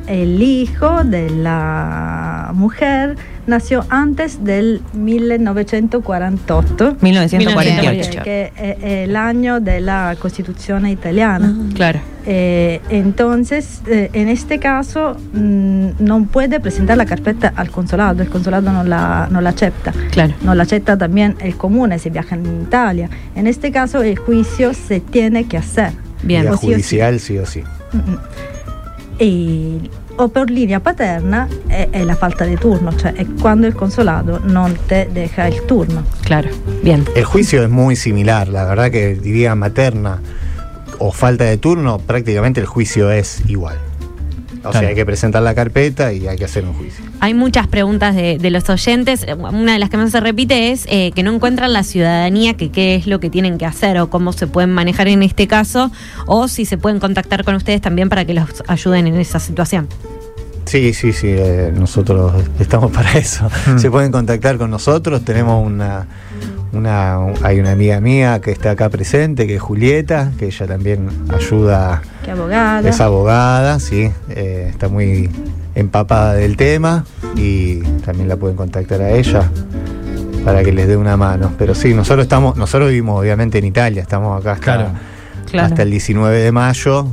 el 0.07 0.41
hijo 0.41 1.03
de 1.03 1.29
la 1.29 2.51
mujer 2.53 3.17
nació 3.47 3.85
antes 3.89 4.43
del 4.43 4.81
1948. 4.93 6.97
1948. 7.01 8.23
Que 8.23 8.51
es 8.57 8.83
el 8.83 9.15
año 9.15 9.59
de 9.59 9.81
la 9.81 10.15
Constitución 10.19 10.87
italiana. 10.87 11.55
Claro. 11.73 11.99
Eh, 12.25 12.81
entonces, 12.89 13.81
eh, 13.87 14.09
en 14.13 14.27
este 14.27 14.59
caso, 14.59 15.17
mm, 15.33 15.89
no 15.99 16.25
puede 16.25 16.59
presentar 16.59 16.97
la 16.97 17.05
carpeta 17.05 17.51
al 17.55 17.71
consulado, 17.71 18.21
el 18.21 18.29
consulado 18.29 18.71
no 18.71 18.83
la, 18.83 19.27
no 19.31 19.41
la 19.41 19.49
acepta. 19.49 19.91
Claro. 20.11 20.33
No 20.43 20.53
la 20.53 20.63
acepta 20.63 20.97
también 20.97 21.35
el 21.39 21.55
comune 21.55 21.97
si 21.97 22.09
viaja 22.09 22.35
en 22.35 22.63
Italia. 22.63 23.09
En 23.35 23.47
este 23.47 23.71
caso, 23.71 24.03
el 24.03 24.17
juicio 24.17 24.73
se 24.73 24.99
tiene 24.99 25.45
que 25.45 25.57
hacer. 25.57 25.93
Bien. 26.23 26.47
O 26.47 26.51
sí 26.51 26.53
o 26.53 26.57
sí. 26.57 26.67
judicial, 26.67 27.19
sí 27.19 27.37
o 27.39 27.45
sí. 27.45 27.63
Mm. 27.93 28.60
O 29.23 30.29
por 30.29 30.49
línea 30.49 30.79
paterna 30.79 31.47
è, 31.67 31.89
è 31.91 32.03
la 32.03 32.15
falta 32.15 32.43
di 32.43 32.55
turno, 32.55 32.95
cioè 32.95 33.13
è 33.13 33.25
quando 33.39 33.67
il 33.67 33.75
consolato 33.75 34.39
non 34.43 34.75
te 34.87 35.09
deja 35.11 35.45
il 35.45 35.63
turno. 35.65 36.03
Claro. 36.23 36.49
Bien. 36.81 37.05
El 37.15 37.25
juicio 37.25 37.61
es 37.61 37.69
muy 37.69 37.95
similar, 37.95 38.47
la 38.47 38.65
verdad 38.65 38.89
que 38.89 39.13
diría 39.13 39.53
materna 39.53 40.19
o 40.97 41.11
falta 41.11 41.43
de 41.43 41.57
turno, 41.57 41.99
prácticamente 41.99 42.61
el 42.61 42.65
juicio 42.65 43.11
es 43.11 43.43
igual. 43.47 43.90
O 44.63 44.69
Claro. 44.69 44.79
sea, 44.79 44.89
hay 44.89 44.95
que 44.95 45.05
presentar 45.05 45.41
la 45.41 45.55
carpeta 45.55 46.13
y 46.13 46.27
hay 46.27 46.37
que 46.37 46.45
hacer 46.45 46.63
un 46.65 46.73
juicio. 46.73 47.03
Hay 47.19 47.33
muchas 47.33 47.67
preguntas 47.67 48.15
de, 48.15 48.37
de 48.37 48.49
los 48.51 48.69
oyentes. 48.69 49.25
Una 49.37 49.73
de 49.73 49.79
las 49.79 49.89
que 49.89 49.97
más 49.97 50.11
se 50.11 50.19
repite 50.19 50.71
es 50.71 50.85
eh, 50.87 51.11
que 51.15 51.23
no 51.23 51.33
encuentran 51.33 51.73
la 51.73 51.83
ciudadanía, 51.83 52.53
que 52.55 52.69
qué 52.71 52.95
es 52.95 53.07
lo 53.07 53.19
que 53.19 53.29
tienen 53.29 53.57
que 53.57 53.65
hacer 53.65 53.97
o 53.99 54.09
cómo 54.09 54.33
se 54.33 54.45
pueden 54.47 54.71
manejar 54.71 55.07
en 55.07 55.23
este 55.23 55.47
caso, 55.47 55.91
o 56.27 56.47
si 56.47 56.65
se 56.65 56.77
pueden 56.77 56.99
contactar 56.99 57.43
con 57.43 57.55
ustedes 57.55 57.81
también 57.81 58.07
para 58.09 58.23
que 58.25 58.33
los 58.35 58.47
ayuden 58.67 59.07
en 59.07 59.15
esa 59.15 59.39
situación. 59.39 59.87
Sí, 60.65 60.93
sí, 60.93 61.11
sí, 61.11 61.27
eh, 61.29 61.73
nosotros 61.75 62.31
estamos 62.59 62.91
para 62.93 63.13
eso. 63.17 63.49
Se 63.77 63.89
pueden 63.89 64.11
contactar 64.11 64.57
con 64.57 64.69
nosotros, 64.69 65.25
tenemos 65.25 65.65
una, 65.65 66.05
una, 66.73 67.17
hay 67.43 67.59
una 67.59 67.71
amiga 67.71 67.99
mía 67.99 68.39
que 68.41 68.51
está 68.51 68.71
acá 68.71 68.89
presente, 68.89 69.47
que 69.47 69.55
es 69.55 69.61
Julieta, 69.61 70.31
que 70.37 70.45
ella 70.47 70.67
también 70.67 71.07
ayuda, 71.29 72.01
Che 72.23 72.31
abogata. 72.31 72.87
es 72.89 73.01
abogada, 73.01 73.79
sí, 73.79 74.09
eh, 74.29 74.67
está 74.69 74.87
muy 74.87 75.29
empapada 75.75 76.33
del 76.33 76.57
tema 76.57 77.05
y 77.35 77.81
también 78.05 78.27
la 78.27 78.35
pueden 78.37 78.57
contactar 78.57 79.01
a 79.01 79.11
ella 79.11 79.49
para 80.45 80.63
que 80.63 80.71
les 80.71 80.87
dé 80.87 80.97
una 80.97 81.17
mano. 81.17 81.51
Pero 81.57 81.75
sí, 81.75 81.93
nosotros 81.93 82.23
estamos, 82.25 82.57
nosotros 82.57 82.89
vivimos 82.89 83.19
obviamente 83.19 83.57
en 83.59 83.65
Italia, 83.65 84.01
estamos 84.01 84.39
acá 84.39 84.53
hasta, 84.53 84.63
Claro. 84.63 84.89
Claro. 85.49 85.67
hasta 85.67 85.81
el 85.83 85.91
19 85.91 86.39
de 86.39 86.51
mayo. 86.51 87.07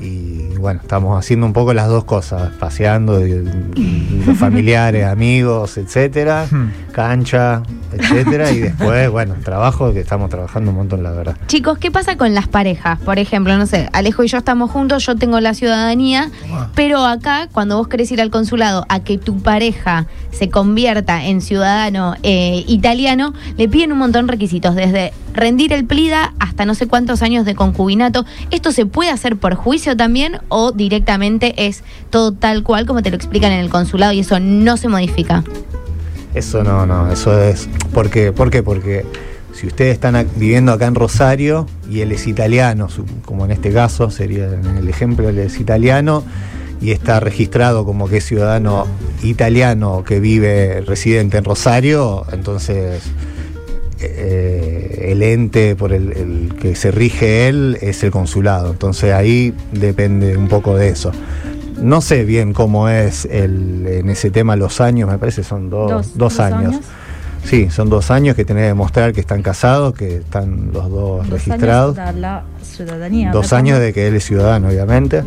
Y 0.00 0.48
bueno, 0.58 0.80
estamos 0.82 1.18
haciendo 1.18 1.46
un 1.46 1.52
poco 1.54 1.72
las 1.72 1.88
dos 1.88 2.04
cosas, 2.04 2.50
paseando, 2.58 3.26
y- 3.26 3.48
y 3.76 4.22
los 4.26 4.36
familiares, 4.36 5.06
amigos, 5.06 5.78
etcétera, 5.78 6.46
Hmm. 6.50 6.68
cancha, 6.92 7.62
etcétera, 7.92 8.50
y 8.50 8.60
después, 8.60 9.10
bueno, 9.10 9.34
trabajo 9.44 9.92
que 9.92 10.00
estamos 10.00 10.30
trabajando 10.30 10.70
un 10.70 10.76
montón, 10.76 11.02
la 11.02 11.12
verdad. 11.12 11.36
Chicos, 11.46 11.78
¿qué 11.78 11.90
pasa 11.90 12.16
con 12.16 12.34
las 12.34 12.48
parejas? 12.48 12.98
Por 13.00 13.18
ejemplo, 13.18 13.56
no 13.56 13.66
sé, 13.66 13.88
Alejo 13.92 14.24
y 14.24 14.28
yo 14.28 14.38
estamos 14.38 14.70
juntos, 14.70 15.04
yo 15.06 15.16
tengo 15.16 15.40
la 15.40 15.54
ciudadanía, 15.54 16.30
pero 16.74 17.04
acá, 17.04 17.48
cuando 17.52 17.76
vos 17.76 17.88
querés 17.88 18.10
ir 18.12 18.20
al 18.20 18.30
consulado 18.30 18.84
a 18.88 19.00
que 19.00 19.18
tu 19.18 19.40
pareja 19.40 20.06
se 20.30 20.50
convierta 20.50 21.24
en 21.24 21.40
ciudadano 21.40 22.14
eh, 22.22 22.64
italiano, 22.66 23.32
le 23.56 23.68
piden 23.68 23.92
un 23.92 23.98
montón 23.98 24.26
de 24.26 24.32
requisitos, 24.32 24.74
desde 24.74 25.12
rendir 25.32 25.72
el 25.72 25.84
plida 25.84 26.34
hasta 26.38 26.64
no 26.64 26.74
sé 26.74 26.86
cuántos 26.86 27.22
años 27.22 27.44
de 27.44 27.54
concubinato. 27.54 28.24
¿Esto 28.50 28.72
se 28.72 28.86
puede 28.86 29.10
hacer 29.10 29.36
por 29.36 29.54
juicio 29.54 29.96
también 29.96 30.40
o 30.48 30.72
directamente 30.72 31.66
es 31.66 31.84
todo 32.10 32.32
tal 32.32 32.62
cual 32.62 32.86
como 32.86 33.02
te 33.02 33.10
lo 33.10 33.16
explican 33.16 33.52
en 33.52 33.60
el 33.60 33.70
consulado 33.70 34.12
y 34.12 34.20
eso 34.20 34.40
no 34.40 34.76
se 34.76 34.88
modifica? 34.88 35.44
Eso 36.36 36.62
no, 36.62 36.84
no, 36.84 37.10
eso 37.10 37.42
es. 37.42 37.66
¿Por 37.94 38.10
qué? 38.10 38.30
¿Por 38.30 38.50
qué? 38.50 38.62
Porque 38.62 39.06
si 39.54 39.66
ustedes 39.66 39.94
están 39.94 40.28
viviendo 40.36 40.70
acá 40.70 40.84
en 40.86 40.94
Rosario 40.94 41.66
y 41.88 42.02
él 42.02 42.12
es 42.12 42.26
italiano, 42.26 42.88
como 43.24 43.46
en 43.46 43.52
este 43.52 43.72
caso 43.72 44.10
sería 44.10 44.44
en 44.52 44.76
el 44.76 44.86
ejemplo, 44.86 45.30
él 45.30 45.38
es 45.38 45.58
italiano 45.58 46.24
y 46.78 46.90
está 46.90 47.20
registrado 47.20 47.86
como 47.86 48.06
que 48.06 48.18
es 48.18 48.24
ciudadano 48.26 48.86
italiano 49.22 50.04
que 50.06 50.20
vive 50.20 50.82
residente 50.82 51.38
en 51.38 51.44
Rosario, 51.44 52.26
entonces 52.30 53.02
eh, 53.98 55.06
el 55.08 55.22
ente 55.22 55.74
por 55.74 55.94
el, 55.94 56.12
el 56.12 56.54
que 56.60 56.76
se 56.76 56.90
rige 56.90 57.48
él 57.48 57.78
es 57.80 58.04
el 58.04 58.10
consulado. 58.10 58.72
Entonces 58.72 59.14
ahí 59.14 59.54
depende 59.72 60.36
un 60.36 60.48
poco 60.48 60.76
de 60.76 60.90
eso. 60.90 61.12
No 61.80 62.00
sé 62.00 62.24
bien 62.24 62.52
cómo 62.52 62.88
es 62.88 63.26
el, 63.26 63.86
en 63.86 64.10
ese 64.10 64.30
tema 64.30 64.56
los 64.56 64.80
años, 64.80 65.10
me 65.10 65.18
parece 65.18 65.44
son 65.44 65.68
dos, 65.70 65.90
Dos- 65.90 66.06
dos 66.06 66.16
dos 66.36 66.40
años. 66.40 66.74
años. 66.74 66.80
Sí, 67.44 67.68
son 67.70 67.88
dos 67.88 68.10
años 68.10 68.34
que 68.34 68.44
tenés 68.44 68.62
que 68.64 68.68
demostrar 68.68 69.12
que 69.12 69.20
están 69.20 69.40
casados, 69.42 69.94
que 69.94 70.16
están 70.16 70.70
los 70.72 70.90
dos, 70.90 71.28
Dos 71.28 71.46
registrados. 71.46 71.96
años 71.98 72.14
de 72.16 72.20
la 72.20 72.42
ciudadanía. 72.62 73.30
Dos 73.30 73.42
¿verdad? 73.42 73.58
años 73.58 73.78
de 73.80 73.92
que 73.92 74.08
él 74.08 74.16
es 74.16 74.24
ciudadano, 74.24 74.68
obviamente. 74.68 75.22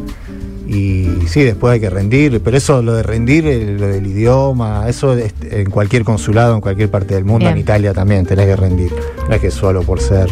Y 0.68 1.08
sí, 1.28 1.44
después 1.44 1.74
hay 1.74 1.80
que 1.80 1.90
rendir, 1.90 2.42
pero 2.44 2.58
eso, 2.58 2.82
lo 2.82 2.94
de 2.94 3.04
rendir, 3.04 3.46
lo 3.80 3.88
del 3.88 4.06
idioma, 4.06 4.86
eso 4.90 5.14
es 5.16 5.34
en 5.50 5.70
cualquier 5.70 6.04
consulado, 6.04 6.56
en 6.56 6.62
cualquier 6.62 6.92
parte 6.92 7.16
del 7.16 7.24
mundo, 7.26 7.46
Bien. 7.46 7.54
en 7.54 7.58
Italia 7.60 7.94
también 7.94 8.26
tenés 8.26 8.46
que 8.48 8.56
rendir. 8.56 8.92
No 9.28 9.34
es 9.36 9.42
que 9.42 9.50
solo 9.50 9.82
por 9.84 10.02
ser 10.02 10.28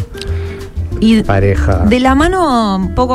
Y 1.00 1.22
pareja. 1.22 1.78
de 1.86 2.00
la 2.00 2.14
mano, 2.14 2.76
un 2.76 2.94
poco 2.94 3.14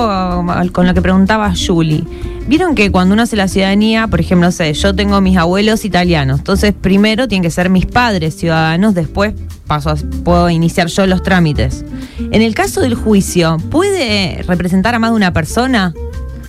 con 0.72 0.88
lo 0.88 0.94
que 0.94 1.02
preguntaba 1.02 1.54
Julie. 1.56 2.04
Vieron 2.48 2.75
que 2.75 2.92
cuando 2.92 3.13
uno 3.13 3.24
hace 3.24 3.36
la 3.38 3.48
ciudadanía, 3.48 4.08
por 4.08 4.20
ejemplo, 4.20 4.48
no 4.48 4.52
sé, 4.52 4.74
yo 4.74 4.94
tengo 4.94 5.22
mis 5.22 5.38
abuelos 5.38 5.86
italianos, 5.86 6.40
entonces 6.40 6.74
primero 6.80 7.28
tienen 7.30 7.44
que 7.44 7.50
ser 7.52 7.70
mis 7.70 7.86
padres 7.86 8.36
ciudadanos, 8.36 8.94
después 8.94 9.34
paso 9.66 9.92
a- 9.92 9.96
puedo 10.25 10.50
iniciar 10.50 10.88
yo 10.88 11.08
los 11.08 11.24
trámites. 11.24 11.86
En 12.32 12.42
el 12.42 12.54
caso 12.54 12.82
del 12.82 12.96
juicio, 12.96 13.58
¿puede 13.72 14.44
representar 14.46 14.94
a 14.94 15.00
más 15.00 15.12
de 15.12 15.16
una 15.16 15.32
persona? 15.32 15.94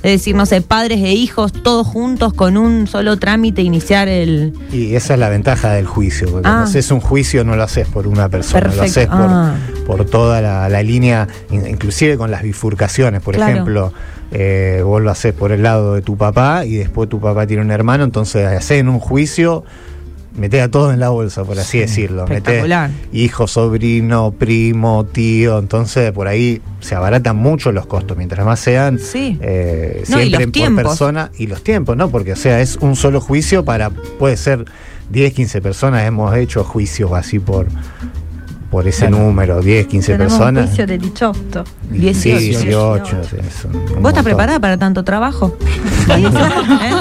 Es 0.04 0.10
decir, 0.12 0.36
no 0.36 0.44
sé, 0.44 0.60
padres 0.60 0.98
e 1.02 1.12
hijos, 1.14 1.50
todos 1.52 1.86
juntos 1.86 2.34
con 2.34 2.58
un 2.58 2.86
solo 2.86 3.18
trámite 3.18 3.62
iniciar 3.62 4.06
el... 4.06 4.52
Y 4.70 4.94
esa 4.96 5.14
es 5.14 5.18
la 5.20 5.30
ventaja 5.30 5.72
del 5.72 5.86
juicio, 5.86 6.30
porque 6.30 6.46
Ah. 6.46 6.50
cuando 6.50 6.68
haces 6.68 6.90
un 6.90 7.00
juicio 7.00 7.42
no 7.42 7.56
lo 7.56 7.62
haces 7.62 7.88
por 7.88 8.06
una 8.06 8.28
persona, 8.28 8.70
lo 8.74 8.82
haces 8.82 9.06
por, 9.06 9.16
Ah. 9.30 9.54
por 9.86 10.04
toda 10.04 10.42
la, 10.42 10.68
la 10.68 10.82
línea, 10.82 11.26
in- 11.50 11.66
inclusive 11.66 12.18
con 12.18 12.30
las 12.30 12.42
bifurcaciones. 12.42 13.22
Por 13.22 13.34
Claro. 13.34 13.52
ejemplo, 13.52 13.92
eh, 14.30 14.82
vos 14.84 15.00
lo 15.00 15.10
haces 15.10 15.32
por 15.32 15.52
el 15.52 15.62
lado 15.62 15.94
de 15.94 16.02
tu 16.02 16.18
papá 16.18 16.66
y 16.66 16.74
después 16.76 17.08
tu 17.08 17.18
papá 17.18 17.46
tiene 17.46 17.62
un 17.62 17.70
hermano, 17.70 18.04
entonces 18.04 18.46
haces 18.46 18.80
en 18.80 18.90
un 18.90 19.00
juicio, 19.00 19.64
metés 20.36 20.62
a 20.62 20.70
todos 20.70 20.92
en 20.92 21.00
la 21.00 21.10
bolsa, 21.10 21.44
por 21.44 21.58
así 21.58 21.78
decirlo. 21.78 22.22
Metés 22.22 22.38
espectacular. 22.38 22.90
hijo, 23.12 23.46
sobrino, 23.46 24.32
primo, 24.32 25.04
tío, 25.06 25.58
entonces 25.58 26.10
por 26.12 26.26
ahí 26.28 26.60
se 26.80 26.94
abaratan 26.94 27.36
mucho 27.36 27.70
los 27.72 27.86
costos, 27.86 28.16
mientras 28.16 28.44
más 28.44 28.60
sean 28.60 28.98
Sí. 28.98 29.38
eh, 29.40 30.02
No, 30.08 30.18
siempre 30.18 30.44
por 30.46 30.52
tiempos. 30.52 30.84
persona 30.84 31.30
y 31.38 31.46
los 31.46 31.62
tiempos, 31.62 31.96
¿no? 31.96 32.10
Porque, 32.10 32.32
o 32.32 32.36
sea, 32.36 32.60
es 32.60 32.76
un 32.76 32.96
solo 32.96 33.20
juicio 33.20 33.64
para, 33.64 33.90
puede 33.90 34.36
ser 34.36 34.64
10, 35.10 35.32
15 35.34 35.60
personas, 35.62 36.04
hemos 36.06 36.34
hecho 36.36 36.64
juicios 36.64 37.12
así 37.12 37.38
por, 37.38 37.66
por 38.74 38.88
ese 38.88 39.06
Claro. 39.06 39.18
número, 39.26 39.60
10, 39.62 39.86
15 39.86 40.12
Tenemos 40.14 40.32
un 40.32 40.38
personas. 40.40 40.66
juicio 40.66 40.86
de 40.88 40.98
18. 40.98 41.64
Sí, 41.92 41.98
18. 42.00 42.64
18. 42.64 43.24
sí, 43.30 43.36
es 43.38 43.64
un- 43.66 43.70
un 43.76 43.80
¿Vos 43.82 43.86
estás 43.86 44.00
montón. 44.02 44.24
preparada 44.24 44.58
para 44.58 44.76
tanto 44.78 45.04
trabajo? 45.04 45.56
¿Eh? 46.08 46.92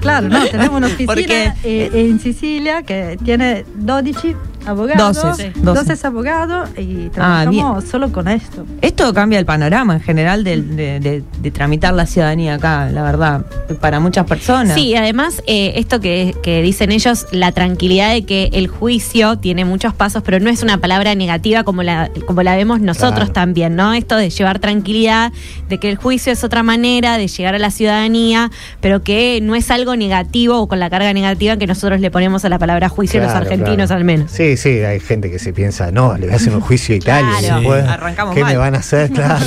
Claro, 0.00 0.30
no, 0.30 0.42
tenemos 0.46 0.74
una 0.78 0.86
oficina 0.86 1.06
Porque- 1.06 1.52
eh, 1.64 1.90
en 1.92 2.18
Sicilia 2.18 2.82
que 2.82 3.18
tiene 3.22 3.66
12 3.76 4.36
sí. 4.64 5.50
12 5.62 5.84
Doce. 5.92 6.06
abogados 6.06 6.70
y 6.78 7.06
Ah, 7.18 7.44
trabajamos 7.44 7.84
solo 7.84 8.12
con 8.12 8.28
esto. 8.28 8.64
Esto 8.80 9.12
cambia 9.14 9.38
el 9.38 9.44
panorama 9.46 9.94
en 9.94 10.00
general 10.00 10.44
de, 10.44 10.62
de- 10.62 11.22
de 11.40 11.50
tramitar 11.50 11.94
la 11.94 12.06
ciudadanía 12.06 12.54
acá, 12.54 12.88
la 12.90 13.02
verdad, 13.02 13.44
para 13.80 14.00
muchas 14.00 14.26
personas. 14.26 14.74
Sí, 14.74 14.94
además, 14.94 15.42
eh, 15.46 15.72
esto 15.76 16.00
que, 16.00 16.34
que 16.42 16.62
dicen 16.62 16.92
ellos, 16.92 17.26
la 17.32 17.52
tranquilidad 17.52 18.12
de 18.12 18.24
que 18.24 18.50
el 18.52 18.68
juicio 18.68 19.38
tiene 19.38 19.64
muchos 19.64 19.94
pasos, 19.94 20.22
pero 20.24 20.38
no 20.40 20.50
es 20.50 20.62
una 20.62 20.78
palabra 20.78 21.14
negativa 21.14 21.64
como 21.64 21.82
la, 21.82 22.10
como 22.26 22.42
la 22.42 22.56
vemos 22.56 22.80
nosotros 22.80 23.12
Claro. 23.12 23.32
también, 23.32 23.76
¿no? 23.76 23.92
Esto 23.94 24.16
de 24.16 24.30
llevar 24.30 24.58
tranquilidad, 24.60 25.32
de 25.68 25.78
que 25.78 25.90
el 25.90 25.96
juicio 25.96 26.32
es 26.32 26.44
otra 26.44 26.62
manera 26.62 27.18
de 27.18 27.26
llegar 27.28 27.54
a 27.54 27.58
la 27.58 27.70
ciudadanía, 27.70 28.50
pero 28.80 29.02
que 29.02 29.40
no 29.42 29.54
es 29.54 29.70
algo 29.70 29.96
negativo 29.96 30.58
o 30.58 30.68
con 30.68 30.78
la 30.80 30.88
carga 30.90 31.12
negativa 31.12 31.56
que 31.56 31.66
nosotros 31.66 32.00
le 32.00 32.10
ponemos 32.10 32.44
a 32.44 32.48
la 32.48 32.58
palabra 32.58 32.88
juicio 32.88 33.20
los 33.20 33.32
argentinos 33.32 33.88
claro. 33.88 33.96
al 33.96 34.04
menos. 34.04 34.30
Sí, 34.30 34.51
sí, 34.56 34.80
hay 34.80 35.00
gente 35.00 35.30
que 35.30 35.38
se 35.38 35.52
piensa, 35.52 35.90
no, 35.90 36.14
le 36.16 36.26
voy 36.26 36.32
a 36.34 36.36
hacer 36.36 36.54
un 36.54 36.60
juicio 36.60 36.94
a 36.94 36.98
Italia. 36.98 37.32
y 37.40 37.44
Claro. 37.44 37.60
después, 37.60 37.82
Sí, 37.84 37.88
arrancamos 37.90 38.34
¿Qué 38.34 38.40
mal. 38.42 38.52
me 38.52 38.58
van 38.58 38.74
a 38.74 38.78
hacer? 38.78 39.10
Claro. 39.12 39.44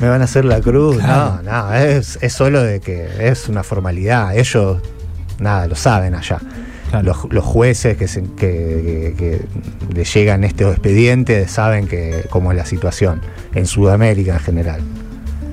me 0.00 0.08
van 0.08 0.20
a 0.20 0.24
hacer 0.24 0.44
la 0.44 0.60
cruz. 0.60 0.96
Claro. 0.98 1.40
No, 1.42 1.68
no, 1.68 1.74
es, 1.74 2.18
es 2.20 2.32
solo 2.32 2.62
de 2.62 2.80
que 2.80 3.08
es 3.20 3.48
una 3.48 3.62
formalidad. 3.62 4.36
Ellos, 4.36 4.78
nada, 5.38 5.66
lo 5.66 5.74
saben 5.76 6.14
allá. 6.14 6.38
Claro. 6.90 7.06
Los, 7.06 7.32
los 7.32 7.44
jueces 7.44 7.96
que, 7.96 8.06
se- 8.08 8.22
que, 8.22 8.34
que- 8.36 9.14
que 9.18 9.94
le 9.94 10.04
llegan 10.04 10.44
estos 10.44 10.72
expedientes 10.74 11.50
saben 11.50 11.86
que 11.88 12.26
cómo 12.30 12.52
es 12.52 12.56
la 12.58 12.66
situación 12.66 13.20
en 13.54 13.66
Sudamérica 13.66 14.34
en 14.34 14.40
general. 14.40 14.80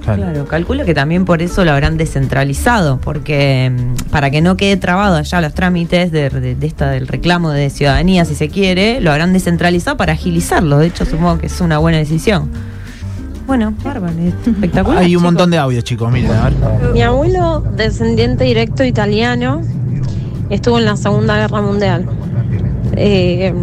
Claro. 0.03 0.21
Claro, 0.23 0.45
calculo 0.45 0.83
que 0.83 0.93
también 0.95 1.25
por 1.25 1.41
eso 1.43 1.63
lo 1.63 1.71
habrán 1.71 1.95
descentralizado, 1.97 2.99
porque 2.99 3.71
mm, 3.71 4.09
para 4.09 4.31
que 4.31 4.41
no 4.41 4.57
quede 4.57 4.75
trabado 4.77 5.15
allá 5.17 5.41
los 5.41 5.53
trámites 5.53 6.11
de, 6.11 6.29
de- 6.29 6.55
de 6.55 6.67
esta 6.67 6.89
del 6.89 7.07
reclamo 7.07 7.51
de 7.51 7.69
ciudadanía, 7.69 8.25
si 8.25 8.33
se 8.35 8.49
quiere, 8.49 8.99
lo 8.99 9.11
habrán 9.11 9.31
descentralizado 9.31 9.97
para 9.97 10.13
agilizarlo. 10.13 10.79
De 10.79 10.87
hecho, 10.87 11.05
supongo 11.05 11.37
que 11.37 11.45
es 11.45 11.61
una 11.61 11.77
buena 11.77 11.99
decisión. 11.99 12.49
Bueno, 13.45 13.73
bárbaro, 13.83 14.13
espectacular. 14.45 14.99
Hay 14.99 15.05
un 15.07 15.09
chicos. 15.09 15.23
montón 15.23 15.51
de 15.51 15.57
audios, 15.57 15.83
chicos, 15.83 16.11
miren, 16.11 16.31
a 16.31 16.45
ver. 16.45 16.53
Mi 16.93 17.01
abuelo, 17.01 17.61
descendiente 17.75 18.43
directo 18.45 18.83
italiano, 18.83 19.61
estuvo 20.49 20.79
en 20.79 20.85
la 20.85 20.95
Segunda 20.97 21.37
Guerra 21.37 21.61
Mundial. 21.61 22.05
Eh, 22.93 23.53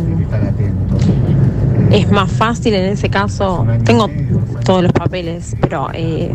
es 1.91 2.11
más 2.11 2.31
fácil 2.31 2.75
en 2.75 2.85
ese 2.93 3.09
caso, 3.09 3.67
tengo 3.85 4.09
todos 4.65 4.83
los 4.83 4.93
papeles, 4.93 5.57
pero 5.61 5.89
eh, 5.95 6.31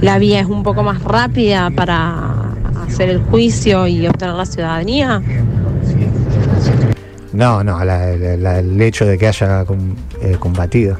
la 0.00 0.18
vía 0.18 0.40
es 0.40 0.46
un 0.46 0.62
poco 0.62 0.82
más 0.82 1.02
rápida 1.02 1.70
para 1.70 2.52
hacer 2.86 3.10
el 3.10 3.20
juicio 3.22 3.86
y 3.86 4.06
obtener 4.06 4.34
la 4.34 4.46
ciudadanía. 4.46 5.22
No, 7.32 7.62
no, 7.62 7.84
la- 7.84 8.16
la- 8.16 8.36
la- 8.36 8.58
el 8.60 8.80
hecho 8.80 9.04
de 9.04 9.18
que 9.18 9.26
haya 9.28 9.64
com- 9.66 9.94
eh, 10.22 10.36
combatido 10.38 10.98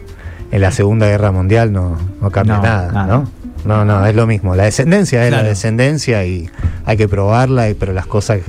en 0.51 0.61
la 0.61 0.71
Segunda 0.71 1.07
Guerra 1.07 1.33
Mundial 1.33 1.73
no, 1.73 1.97
no 2.21 2.31
cambia 2.31 2.57
No, 2.59 2.63
nada, 2.63 2.93
nada. 2.93 3.07
¿no? 3.07 3.31
No, 3.65 3.85
no, 3.85 4.07
es 4.07 4.15
lo 4.15 4.27
mismo. 4.27 4.55
La 4.55 4.65
descendencia 4.65 5.23
es 5.25 5.29
Claro. 5.31 5.43
la 5.45 5.49
descendencia 5.49 6.25
y 6.25 6.49
hay 6.85 6.97
que 6.97 7.09
probarla, 7.09 7.69
y, 7.71 7.75
pero 7.75 7.93
las 7.93 8.07
cosas, 8.07 8.41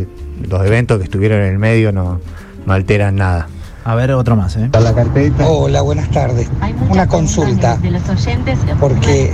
los 0.47 0.65
eventos 0.65 0.97
que 0.99 1.05
estuvieron 1.05 1.41
en 1.41 1.47
el 1.53 1.57
medio 1.57 1.91
no, 1.91 2.19
no 2.65 2.73
alteran 2.73 3.15
nada. 3.15 3.47
A 3.87 3.95
ver, 3.95 4.11
otro 4.11 4.35
más, 4.35 4.53
¿eh? 4.57 4.69
Hola, 5.47 5.81
buenas 5.81 6.11
tardes. 6.11 6.49
Una 6.89 7.07
consulta, 7.07 7.79
porque 8.81 9.31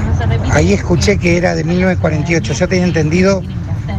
ahí 0.51 0.73
escuché 0.73 1.17
que 1.17 1.37
era 1.37 1.55
de 1.55 1.63
1948. 1.63 2.53
Yo 2.53 2.67
tenía 2.67 2.85
entendido 2.85 3.41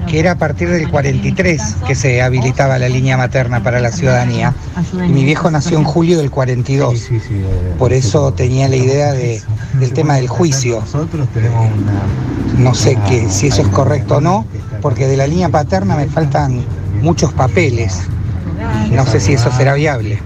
que 0.06 0.20
era 0.20 0.30
a 0.30 0.34
partir 0.36 0.70
del 0.70 0.88
43 0.88 1.78
que 1.84 1.96
se 1.96 2.22
habilitaba 2.22 2.78
la 2.78 2.88
línea 2.88 3.16
materna 3.16 3.64
para 3.64 3.80
la 3.80 3.90
ciudadanía. 3.90 4.54
Y 4.92 5.10
mi 5.10 5.24
viejo 5.24 5.50
nació 5.50 5.76
en 5.76 5.82
julio 5.82 6.18
del 6.18 6.30
42. 6.30 7.10
Por 7.76 7.92
eso 7.92 8.32
tenía 8.32 8.68
la 8.68 8.76
idea 8.76 9.12
de, 9.12 9.42
del 9.80 9.92
tema 9.92 10.14
del 10.14 10.28
juicio. 10.28 10.84
No 12.58 12.74
sé 12.74 12.96
que, 13.08 13.28
si 13.28 13.48
eso 13.48 13.60
es 13.60 13.68
correcto 13.70 14.18
o 14.18 14.20
no, 14.20 14.46
porque 14.80 15.08
de 15.08 15.16
la 15.16 15.26
línea 15.26 15.48
paterna 15.48 15.96
me 15.96 16.06
faltan 16.06 16.64
muchos 17.02 17.32
papeles. 17.32 18.02
No 18.92 19.04
sé 19.04 19.18
si 19.18 19.32
eso 19.32 19.50
será 19.50 19.74
viable. 19.74 20.22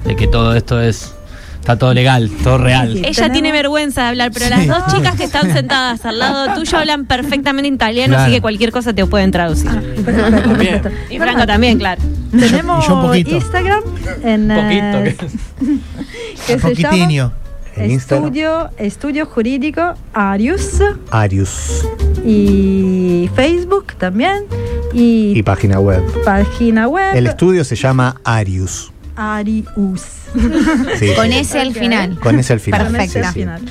de 0.05 0.15
que 0.15 0.27
todo 0.27 0.55
esto 0.55 0.79
es 0.81 1.11
está 1.59 1.77
todo 1.79 1.93
legal, 1.95 2.29
todo 2.43 2.59
real. 2.59 2.93
Sí. 2.93 2.99
Ella 2.99 3.11
Tenemos- 3.11 3.33
tiene 3.33 3.51
vergüenza 3.51 4.03
de 4.03 4.07
hablar, 4.09 4.29
pero 4.31 4.49
las 4.49 4.67
dos 4.67 4.85
chicas 4.93 5.15
que 5.15 5.23
están 5.23 5.51
sentadas 5.51 6.05
al 6.05 6.19
lado 6.19 6.53
tuyo 6.53 6.77
hablan 6.77 7.05
perfectamente 7.07 7.67
italiano, 7.67 8.09
Claro. 8.13 8.23
así 8.23 8.33
que 8.35 8.41
cualquier 8.41 8.71
cosa 8.71 8.93
te 8.93 9.03
pueden 9.07 9.31
traducir. 9.31 9.71
perfecto, 10.05 10.53
perfecto. 10.53 10.89
Y 11.09 11.17
Franco 11.17 11.47
también, 11.47 11.79
claro. 11.79 11.99
Tenemos 12.29 12.87
yo. 12.87 13.15
Instagram 13.15 13.81
en, 14.23 14.47
Poquito, 14.47 14.97
eh, 15.05 15.15
que 16.45 16.59
se 16.75 16.75
llama. 16.75 17.33
En 17.77 17.91
Instagram. 17.91 18.25
Estudio, 18.27 18.69
Estudio 18.77 19.25
Jurídico 19.25 19.93
Arius 20.13 20.79
Arius 21.11 21.85
y 22.25 23.29
Facebook 23.35 23.93
también 23.97 24.45
y, 24.93 25.33
y 25.37 25.43
página 25.43 25.79
web. 25.79 26.01
página 26.23 26.87
web 26.87 27.15
El 27.15 27.27
estudio 27.27 27.63
se 27.63 27.75
llama 27.75 28.19
Arius. 28.23 28.91
Arius. 29.15 30.03
Sí, 30.99 31.11
Con 31.15 31.27
sí. 31.27 31.37
ese 31.37 31.59
al 31.61 31.73
final. 31.73 32.19
Con 32.19 32.37
ese 32.39 32.53
al 32.53 32.59
final. 32.59 32.91
Perfecto. 32.91 33.19
sí, 33.19 33.25
sí. 33.25 33.33
final. 33.39 33.61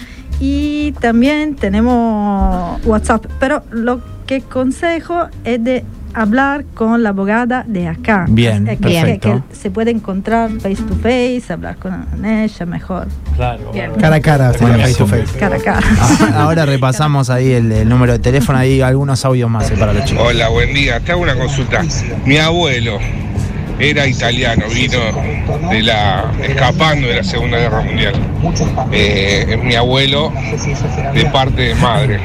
Y 0.41 0.93
también 1.01 1.57
tenemos 1.57 2.81
WhatsApp, 2.87 3.27
pero 3.39 3.63
lo 3.71 4.01
que 4.27 4.41
consejo 4.41 5.29
es 5.45 5.63
de 5.63 5.85
hablar 6.15 6.65
con 6.75 7.03
la 7.03 7.11
abogada 7.11 7.65
de 7.67 7.89
acá. 7.89 8.27
Bien, 8.29 8.67
Eh, 8.69 8.77
que, 8.77 8.83
perfecto. 8.89 9.43
que 9.51 9.57
se 9.57 9.71
puede 9.71 9.91
encontrar 9.91 10.51
face 10.61 10.77
to 10.83 10.95
face, 11.03 11.43
hablar 11.53 11.77
con 11.77 12.07
ella 12.25 12.67
mejor, 12.67 13.07
Claro. 13.37 13.71
Cara 14.01 14.17
a 14.17 14.21
cara, 14.21 14.53
sería 14.53 14.79
face 14.79 14.95
to 14.95 15.07
face. 15.07 15.39
cara 15.39 15.57
a 15.57 15.59
cara. 15.61 15.81
Ah, 16.01 16.43
Ahora 16.45 16.65
repasamos 16.67 17.31
ahí 17.31 17.53
el, 17.53 17.71
el 17.73 17.89
número 17.89 18.13
de 18.13 18.19
teléfono, 18.21 18.59
hay 18.59 18.81
algunos 18.81 19.25
audios 19.25 19.51
más 19.51 19.71
eh, 19.71 19.75
para 19.79 19.93
los 19.93 20.05
chicos. 20.05 20.25
Hola, 20.29 20.49
buen 20.49 20.73
día. 20.73 21.01
Te 21.01 21.13
hago 21.13 21.23
una 21.23 21.35
consulta. 21.35 21.83
Mi 22.25 22.37
abuelo 22.39 22.99
era 23.79 24.07
italiano, 24.07 24.67
vino 24.73 24.99
de 25.71 25.83
la 25.83 26.31
escapando 26.43 27.09
de 27.09 27.17
la 27.17 27.25
Segunda 27.25 27.59
Guerra 27.59 27.81
Mundial. 27.81 28.15
Eh, 28.93 29.47
es 29.49 29.63
mi 29.65 29.75
abuelo 29.75 30.33
de 31.13 31.25
parte 31.27 31.61
de 31.63 31.75
madre. 31.75 32.21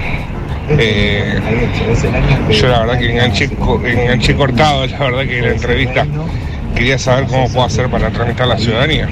Eh, 0.77 1.39
yo 2.51 2.67
la 2.67 2.79
verdad 2.81 2.99
que 2.99 3.11
enganché, 3.11 3.45
enganché 3.45 4.35
cortado, 4.35 4.85
la 4.85 4.99
verdad 4.99 5.25
que 5.25 5.41
la 5.41 5.51
entrevista 5.51 6.05
quería 6.75 6.97
saber 6.97 7.27
cómo 7.27 7.47
puedo 7.47 7.65
hacer 7.65 7.89
para 7.89 8.09
tramitar 8.11 8.47
la 8.47 8.57
ciudadanía. 8.57 9.07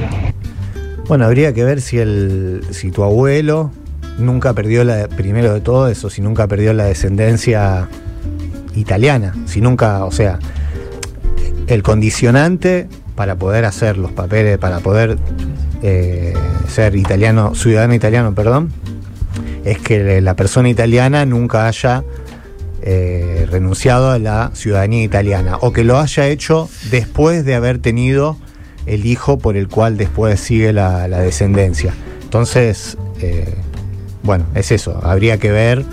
Bueno, 1.08 1.26
habría 1.26 1.54
que 1.54 1.63
ver 1.63 1.82
si 1.82 2.00
el, 2.00 2.62
si 2.72 2.91
tu 2.91 3.04
abuelo 3.04 3.72
nunca 4.17 4.54
perdió 4.54 4.84
la, 4.84 5.08
primero 5.08 5.54
de 5.54 5.62
todo 5.62 5.88
eso, 5.88 6.10
si 6.10 6.22
nunca 6.22 6.48
perdió 6.48 6.74
la 6.74 6.86
descendencia 6.86 7.88
italiana, 8.76 9.34
si 9.46 9.62
nunca, 9.62 10.06
o 10.06 10.12
sea, 10.12 10.39
el 11.67 11.84
condicionante 11.84 12.88
para 13.15 13.36
poder 13.36 13.65
hacer 13.65 13.98
los 13.98 14.12
papeles, 14.12 14.58
para 14.58 14.80
poder 14.80 15.17
eh, 15.82 16.34
ser 16.67 16.96
italiano, 16.96 17.56
ciudadano 17.56 17.93
italiano, 17.93 18.34
perdón, 18.36 18.72
es 19.71 19.80
que 19.80 20.21
la 20.21 20.36
persona 20.36 20.69
italiana 20.69 21.25
nunca 21.25 21.67
haya 21.67 22.03
eh, 22.82 23.45
renunciado 23.49 24.12
a 24.12 24.19
la 24.19 24.51
ciudadanía 24.53 25.03
italiana 25.03 25.58
o 25.62 25.73
que 25.73 25.84
lo 25.84 25.99
haya 25.99 26.27
hecho 26.27 26.69
después 26.91 27.43
de 27.45 27.56
haber 27.56 27.80
tenido 27.80 28.38
el 28.86 29.06
hijo 29.06 29.38
por 29.39 29.58
el 29.58 29.67
cual 29.67 29.97
después 29.97 30.39
sigue 30.39 30.71
la, 30.73 31.08
la 31.08 31.19
descendencia. 31.19 31.93
Entonces, 32.23 32.97
eh, 33.21 33.53
bueno, 34.23 34.45
es 34.56 34.71
eso. 34.71 34.99
Habría 35.03 35.38
que 35.38 35.51
ver 35.51 35.84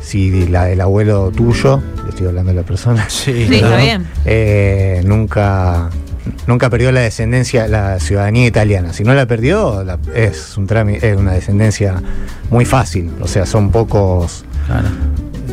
si 0.00 0.46
la, 0.48 0.70
el 0.70 0.80
abuelo 0.80 1.30
tuyo, 1.30 1.82
le 2.04 2.10
estoy 2.10 2.26
hablando 2.28 2.50
de 2.52 2.56
la 2.56 2.62
persona, 2.62 3.06
Sí, 3.10 3.46
Sí, 3.48 3.54
está 3.56 3.76
bien. 3.76 4.06
eh, 4.24 5.02
nunca, 5.04 5.90
nunca 6.46 6.70
perdió 6.70 6.92
la 6.92 7.00
descendencia, 7.00 7.66
la 7.68 7.98
ciudadanía 8.00 8.46
italiana. 8.46 8.92
Si 8.92 9.04
no 9.04 9.14
la 9.14 9.26
perdió, 9.26 9.84
la- 9.84 9.98
es, 10.14 10.56
un 10.56 10.66
trámite, 10.66 11.10
es 11.10 11.16
una 11.16 11.32
descendencia 11.32 12.02
muy 12.50 12.64
fácil. 12.64 13.10
O 13.20 13.26
sea, 13.28 13.46
son 13.46 13.70
pocos. 13.70 14.44
Claro. 14.66 14.88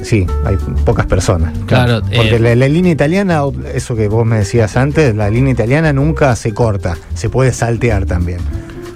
Sí, 0.03 0.27
hay 0.45 0.55
pocas 0.85 1.05
personas. 1.07 1.51
Claro, 1.65 2.01
Porque 2.01 2.35
eh, 2.35 2.39
la, 2.39 2.55
la 2.55 2.67
línea 2.67 2.91
italiana, 2.91 3.41
eso 3.73 3.95
que 3.95 4.07
vos 4.07 4.25
me 4.25 4.37
decías 4.37 4.77
antes, 4.77 5.15
la 5.15 5.29
línea 5.29 5.51
italiana 5.53 5.93
nunca 5.93 6.35
se 6.35 6.53
corta, 6.53 6.95
se 7.15 7.29
puede 7.29 7.51
saltear 7.53 8.05
también. 8.05 8.39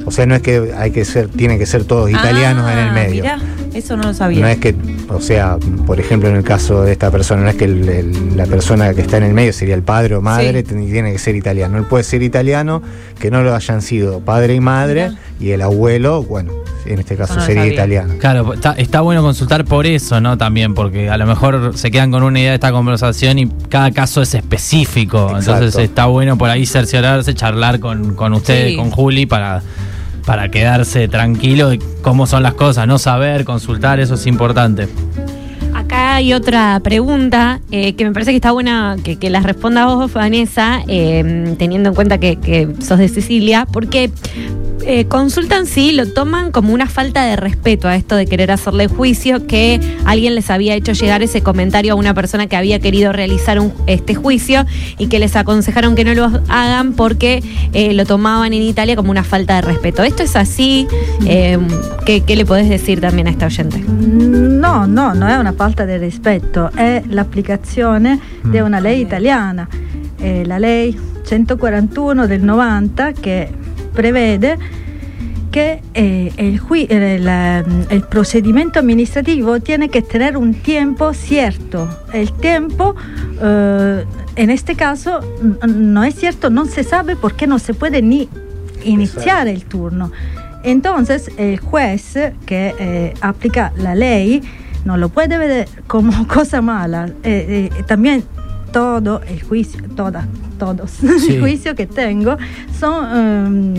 O 0.05 0.11
sea, 0.11 0.25
no 0.27 0.35
es 0.35 0.41
que 0.41 0.73
hay 0.77 0.91
que 0.91 1.05
ser, 1.05 1.27
tiene 1.29 1.57
que 1.57 1.65
ser 1.65 1.83
todos 1.85 2.09
italianos 2.09 2.71
en 2.71 2.77
el 2.77 2.89
Ah, 2.89 2.93
medio. 2.93 3.23
mirá, 3.23 3.39
eso 3.73 3.97
no 3.97 4.03
lo 4.03 4.13
sabía. 4.13 4.39
No 4.41 4.47
es 4.47 4.57
que, 4.59 4.75
o 5.09 5.19
sea, 5.21 5.57
por 5.87 5.99
ejemplo, 5.99 6.29
en 6.29 6.35
el 6.35 6.43
caso 6.43 6.83
de 6.83 6.91
esta 6.91 7.09
persona, 7.11 7.43
no 7.43 7.49
es 7.49 7.55
que 7.55 7.65
el- 7.65 7.89
el- 7.89 8.37
la 8.37 8.45
persona 8.45 8.93
que 8.93 9.01
está 9.01 9.17
en 9.17 9.23
el 9.23 9.33
medio 9.33 9.51
sería 9.53 9.75
el 9.75 9.83
padre 9.83 10.15
o 10.15 10.21
madre, 10.21 10.59
Sí. 10.67 10.75
tiene 10.75 11.11
que 11.11 11.17
ser 11.17 11.35
italiano. 11.35 11.77
Él 11.77 11.85
puede 11.85 12.03
ser 12.03 12.21
italiano, 12.23 12.81
que 13.19 13.31
no 13.31 13.41
lo 13.41 13.55
hayan 13.55 13.81
sido 13.81 14.19
padre 14.19 14.55
y 14.55 14.59
madre, 14.59 15.11
y 15.39 15.51
el 15.51 15.61
abuelo, 15.61 16.23
bueno, 16.23 16.51
en 16.85 16.99
este 16.99 17.15
caso 17.15 17.35
no 17.35 17.41
sería 17.41 17.61
sabía. 17.63 17.73
italiano. 17.73 18.13
Claro, 18.19 18.53
está, 18.53 18.73
está 18.73 19.01
bueno 19.01 19.21
consultar 19.21 19.65
por 19.65 19.85
eso, 19.85 20.21
¿no? 20.21 20.37
También, 20.37 20.73
porque 20.75 21.09
a 21.09 21.17
lo 21.17 21.25
mejor 21.25 21.71
se 21.75 21.91
quedan 21.91 22.11
con 22.11 22.23
una 22.23 22.39
idea 22.39 22.49
de 22.51 22.55
esta 22.55 22.71
conversación 22.71 23.39
y 23.39 23.47
cada 23.69 23.91
caso 23.91 24.21
es 24.21 24.33
específico. 24.35 25.29
Exacto. 25.35 25.51
Entonces 25.65 25.83
está 25.83 26.05
bueno 26.05 26.37
por 26.37 26.49
ahí 26.49 26.65
cerciorarse, 26.65 27.33
charlar 27.33 27.79
con, 27.79 28.13
con 28.15 28.33
ustedes, 28.33 28.71
Sí. 28.71 28.75
con 28.75 28.91
Juli, 28.91 29.25
para, 29.25 29.61
para 30.25 30.49
quedarse 30.49 31.07
tranquilo 31.07 31.69
de 31.69 31.79
cómo 32.01 32.27
son 32.27 32.43
las 32.43 32.53
cosas, 32.53 32.87
no 32.87 32.97
saber, 32.97 33.45
consultar, 33.45 33.99
eso 33.99 34.15
es 34.15 34.25
importante. 34.27 34.87
Acá 35.73 36.15
hay 36.15 36.33
otra 36.33 36.79
pregunta 36.83 37.61
eh, 37.71 37.93
que 37.93 38.05
me 38.05 38.11
parece 38.11 38.31
que 38.31 38.37
está 38.37 38.51
buena 38.51 38.97
que, 39.03 39.17
que 39.17 39.29
la 39.29 39.39
responda 39.39 39.85
vos, 39.85 40.11
Vanessa, 40.11 40.81
eh, 40.87 41.55
teniendo 41.57 41.89
en 41.89 41.95
cuenta 41.95 42.17
que, 42.17 42.35
que 42.35 42.69
sos 42.81 42.99
de 42.99 43.07
Sicilia, 43.07 43.65
porque 43.71 44.11
eh, 44.85 45.05
consultan 45.05 45.65
si 45.65 45.91
lo 45.91 46.07
toman 46.07 46.51
como 46.51 46.73
una 46.73 46.87
falta 46.87 47.25
de 47.25 47.35
respeto 47.35 47.87
a 47.87 47.95
esto 47.95 48.15
de 48.15 48.25
querer 48.25 48.51
hacerle 48.51 48.87
juicio, 48.87 49.45
que 49.47 49.79
alguien 50.05 50.35
les 50.35 50.49
había 50.49 50.75
hecho 50.75 50.93
llegar 50.93 51.21
ese 51.21 51.41
comentario 51.41 51.93
a 51.93 51.95
una 51.95 52.13
persona 52.13 52.47
que 52.47 52.55
había 52.55 52.79
querido 52.79 53.11
realizar 53.11 53.59
este 53.87 54.15
juicio 54.15 54.65
y 54.97 55.07
que 55.07 55.19
les 55.19 55.35
aconsejaron 55.35 55.95
que 55.95 56.03
no 56.03 56.13
lo 56.13 56.25
hagan 56.47 56.93
porque 56.93 57.43
eh, 57.73 57.93
lo 57.93 58.05
tomaban 58.05 58.53
en 58.53 58.61
Italia 58.61 58.95
como 58.95 59.11
una 59.11 59.23
falta 59.23 59.55
de 59.55 59.61
respeto. 59.61 60.03
¿Esto 60.03 60.23
es 60.23 60.35
así? 60.35 60.87
Eh, 61.25 61.57
¿qué, 62.05 62.21
qué 62.21 62.35
le 62.35 62.45
podés 62.45 62.69
decir 62.69 63.01
también 63.01 63.27
a 63.27 63.31
esta 63.31 63.45
oyente? 63.47 63.79
No, 63.79 64.87
no, 64.87 65.13
non 65.13 65.29
è 65.29 65.37
una 65.37 65.53
falta 65.53 65.85
di 65.85 65.97
rispetto, 65.97 66.71
è 66.75 67.03
l'applicazione 67.09 68.19
di 68.43 68.59
una 68.59 68.79
legge 68.79 69.01
italiana. 69.01 69.67
la 70.19 70.59
ley 70.59 70.93
141 71.23 72.27
del 72.27 72.41
90 72.41 73.13
que 73.13 73.49
prevede 73.93 74.57
que 75.51 75.81
eh, 75.95 76.31
el, 76.37 76.61
eh, 76.71 77.63
el 77.89 78.03
procedimiento 78.03 78.79
administrativo 78.79 79.59
tiene 79.59 79.89
que 79.89 80.01
tener 80.03 80.37
un 80.37 80.53
tiempo 80.53 81.13
cierto. 81.13 81.89
El 82.13 82.31
tiempo, 82.33 82.95
eh, 83.41 84.05
en 84.35 84.49
este 84.51 84.75
caso, 84.75 85.21
n- 85.41 85.73
no 85.73 86.03
es 86.03 86.13
cierto, 86.15 86.51
no 86.51 86.65
se 86.65 86.83
sabe 86.83 87.15
por 87.15 87.33
qué 87.35 87.47
no 87.47 87.57
se 87.57 87.73
puede 87.73 88.01
ni 88.03 88.29
iniciar 88.83 89.47
el 89.47 89.65
turno. 89.65 90.11
Entonces, 90.63 91.31
el 91.37 91.57
juez 91.59 92.13
que 92.45 92.75
eh, 92.77 93.13
aplica 93.21 93.73
la 93.77 93.95
ley 93.95 94.41
no 94.85 94.97
lo 94.97 95.09
puede 95.09 95.37
ver 95.39 95.67
como 95.87 96.27
cosa 96.27 96.61
mala. 96.61 97.09
También 97.87 98.23
todo 98.71 99.21
el 99.27 99.41
juicio, 99.41 99.81
toda, 99.95 100.27
todos 100.59 100.91
Sí. 101.19 101.33
el 101.33 101.41
juicio 101.41 101.73
que 101.75 101.87
tengo 101.87 102.37
son 102.79 103.17
em, 103.17 103.73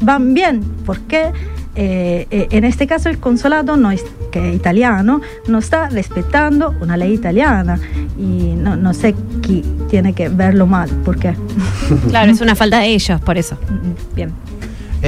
van 0.00 0.32
bien 0.34 0.62
porque 0.86 1.32
eh, 1.74 2.26
eh, 2.30 2.46
en 2.50 2.64
este 2.64 2.86
caso 2.86 3.08
el 3.08 3.18
consulado 3.18 3.76
no 3.76 3.90
es 3.90 4.04
que 4.32 4.50
es 4.50 4.56
italiano 4.56 5.20
no 5.48 5.58
está 5.58 5.88
respetando 5.88 6.74
una 6.80 6.96
ley 6.96 7.12
italiana 7.14 7.78
y 8.18 8.54
no, 8.56 8.76
no 8.76 8.94
sé 8.94 9.14
quién 9.42 9.64
tiene 9.88 10.12
que 10.12 10.28
verlo 10.28 10.66
mal 10.66 10.88
porque 11.04 11.34
Claro, 12.10 12.30
es 12.30 12.40
una 12.46 12.54
falta 12.54 12.80
de 12.80 12.88
ellos, 12.88 13.20
por 13.20 13.38
eso. 13.38 13.56
Bien. 14.14 14.30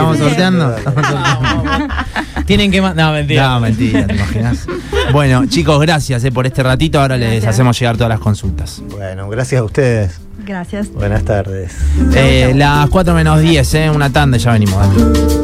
Estamos 0.77 1.07
sorteando. 1.07 1.95
Tienen 2.47 2.71
que. 2.71 2.81
No, 2.81 3.13
mentira. 3.13 3.49
No, 3.51 3.61
mentira, 3.61 4.07
¿te 4.07 4.15
imaginas? 4.15 4.67
Bueno, 5.13 5.47
chicos, 5.47 5.81
gracias 5.81 6.25
eh, 6.25 6.33
por 6.33 6.47
este 6.47 6.65
ratito. 6.65 7.01
Ahora 7.01 7.17
les 7.17 7.31
Gracias. 7.31 7.55
hacemos 7.55 7.79
llegar 7.79 7.97
todas 7.97 8.09
las 8.11 8.19
consultas. 8.19 8.83
Bueno, 8.91 9.29
gracias 9.29 9.61
a 9.61 9.65
ustedes. 9.65 10.19
gracias 10.45 10.93
Buenas 10.93 11.25
tardes. 11.25 11.77
Eh, 12.15 12.53
las 12.57 12.89
4 12.91 13.15
menos 13.15 13.41
10, 13.41 13.75
eh, 13.75 13.91
una 13.91 14.11
tanda, 14.11 14.37
ya 14.37 14.51
venimos. 14.53 14.77
dale. 14.81 15.27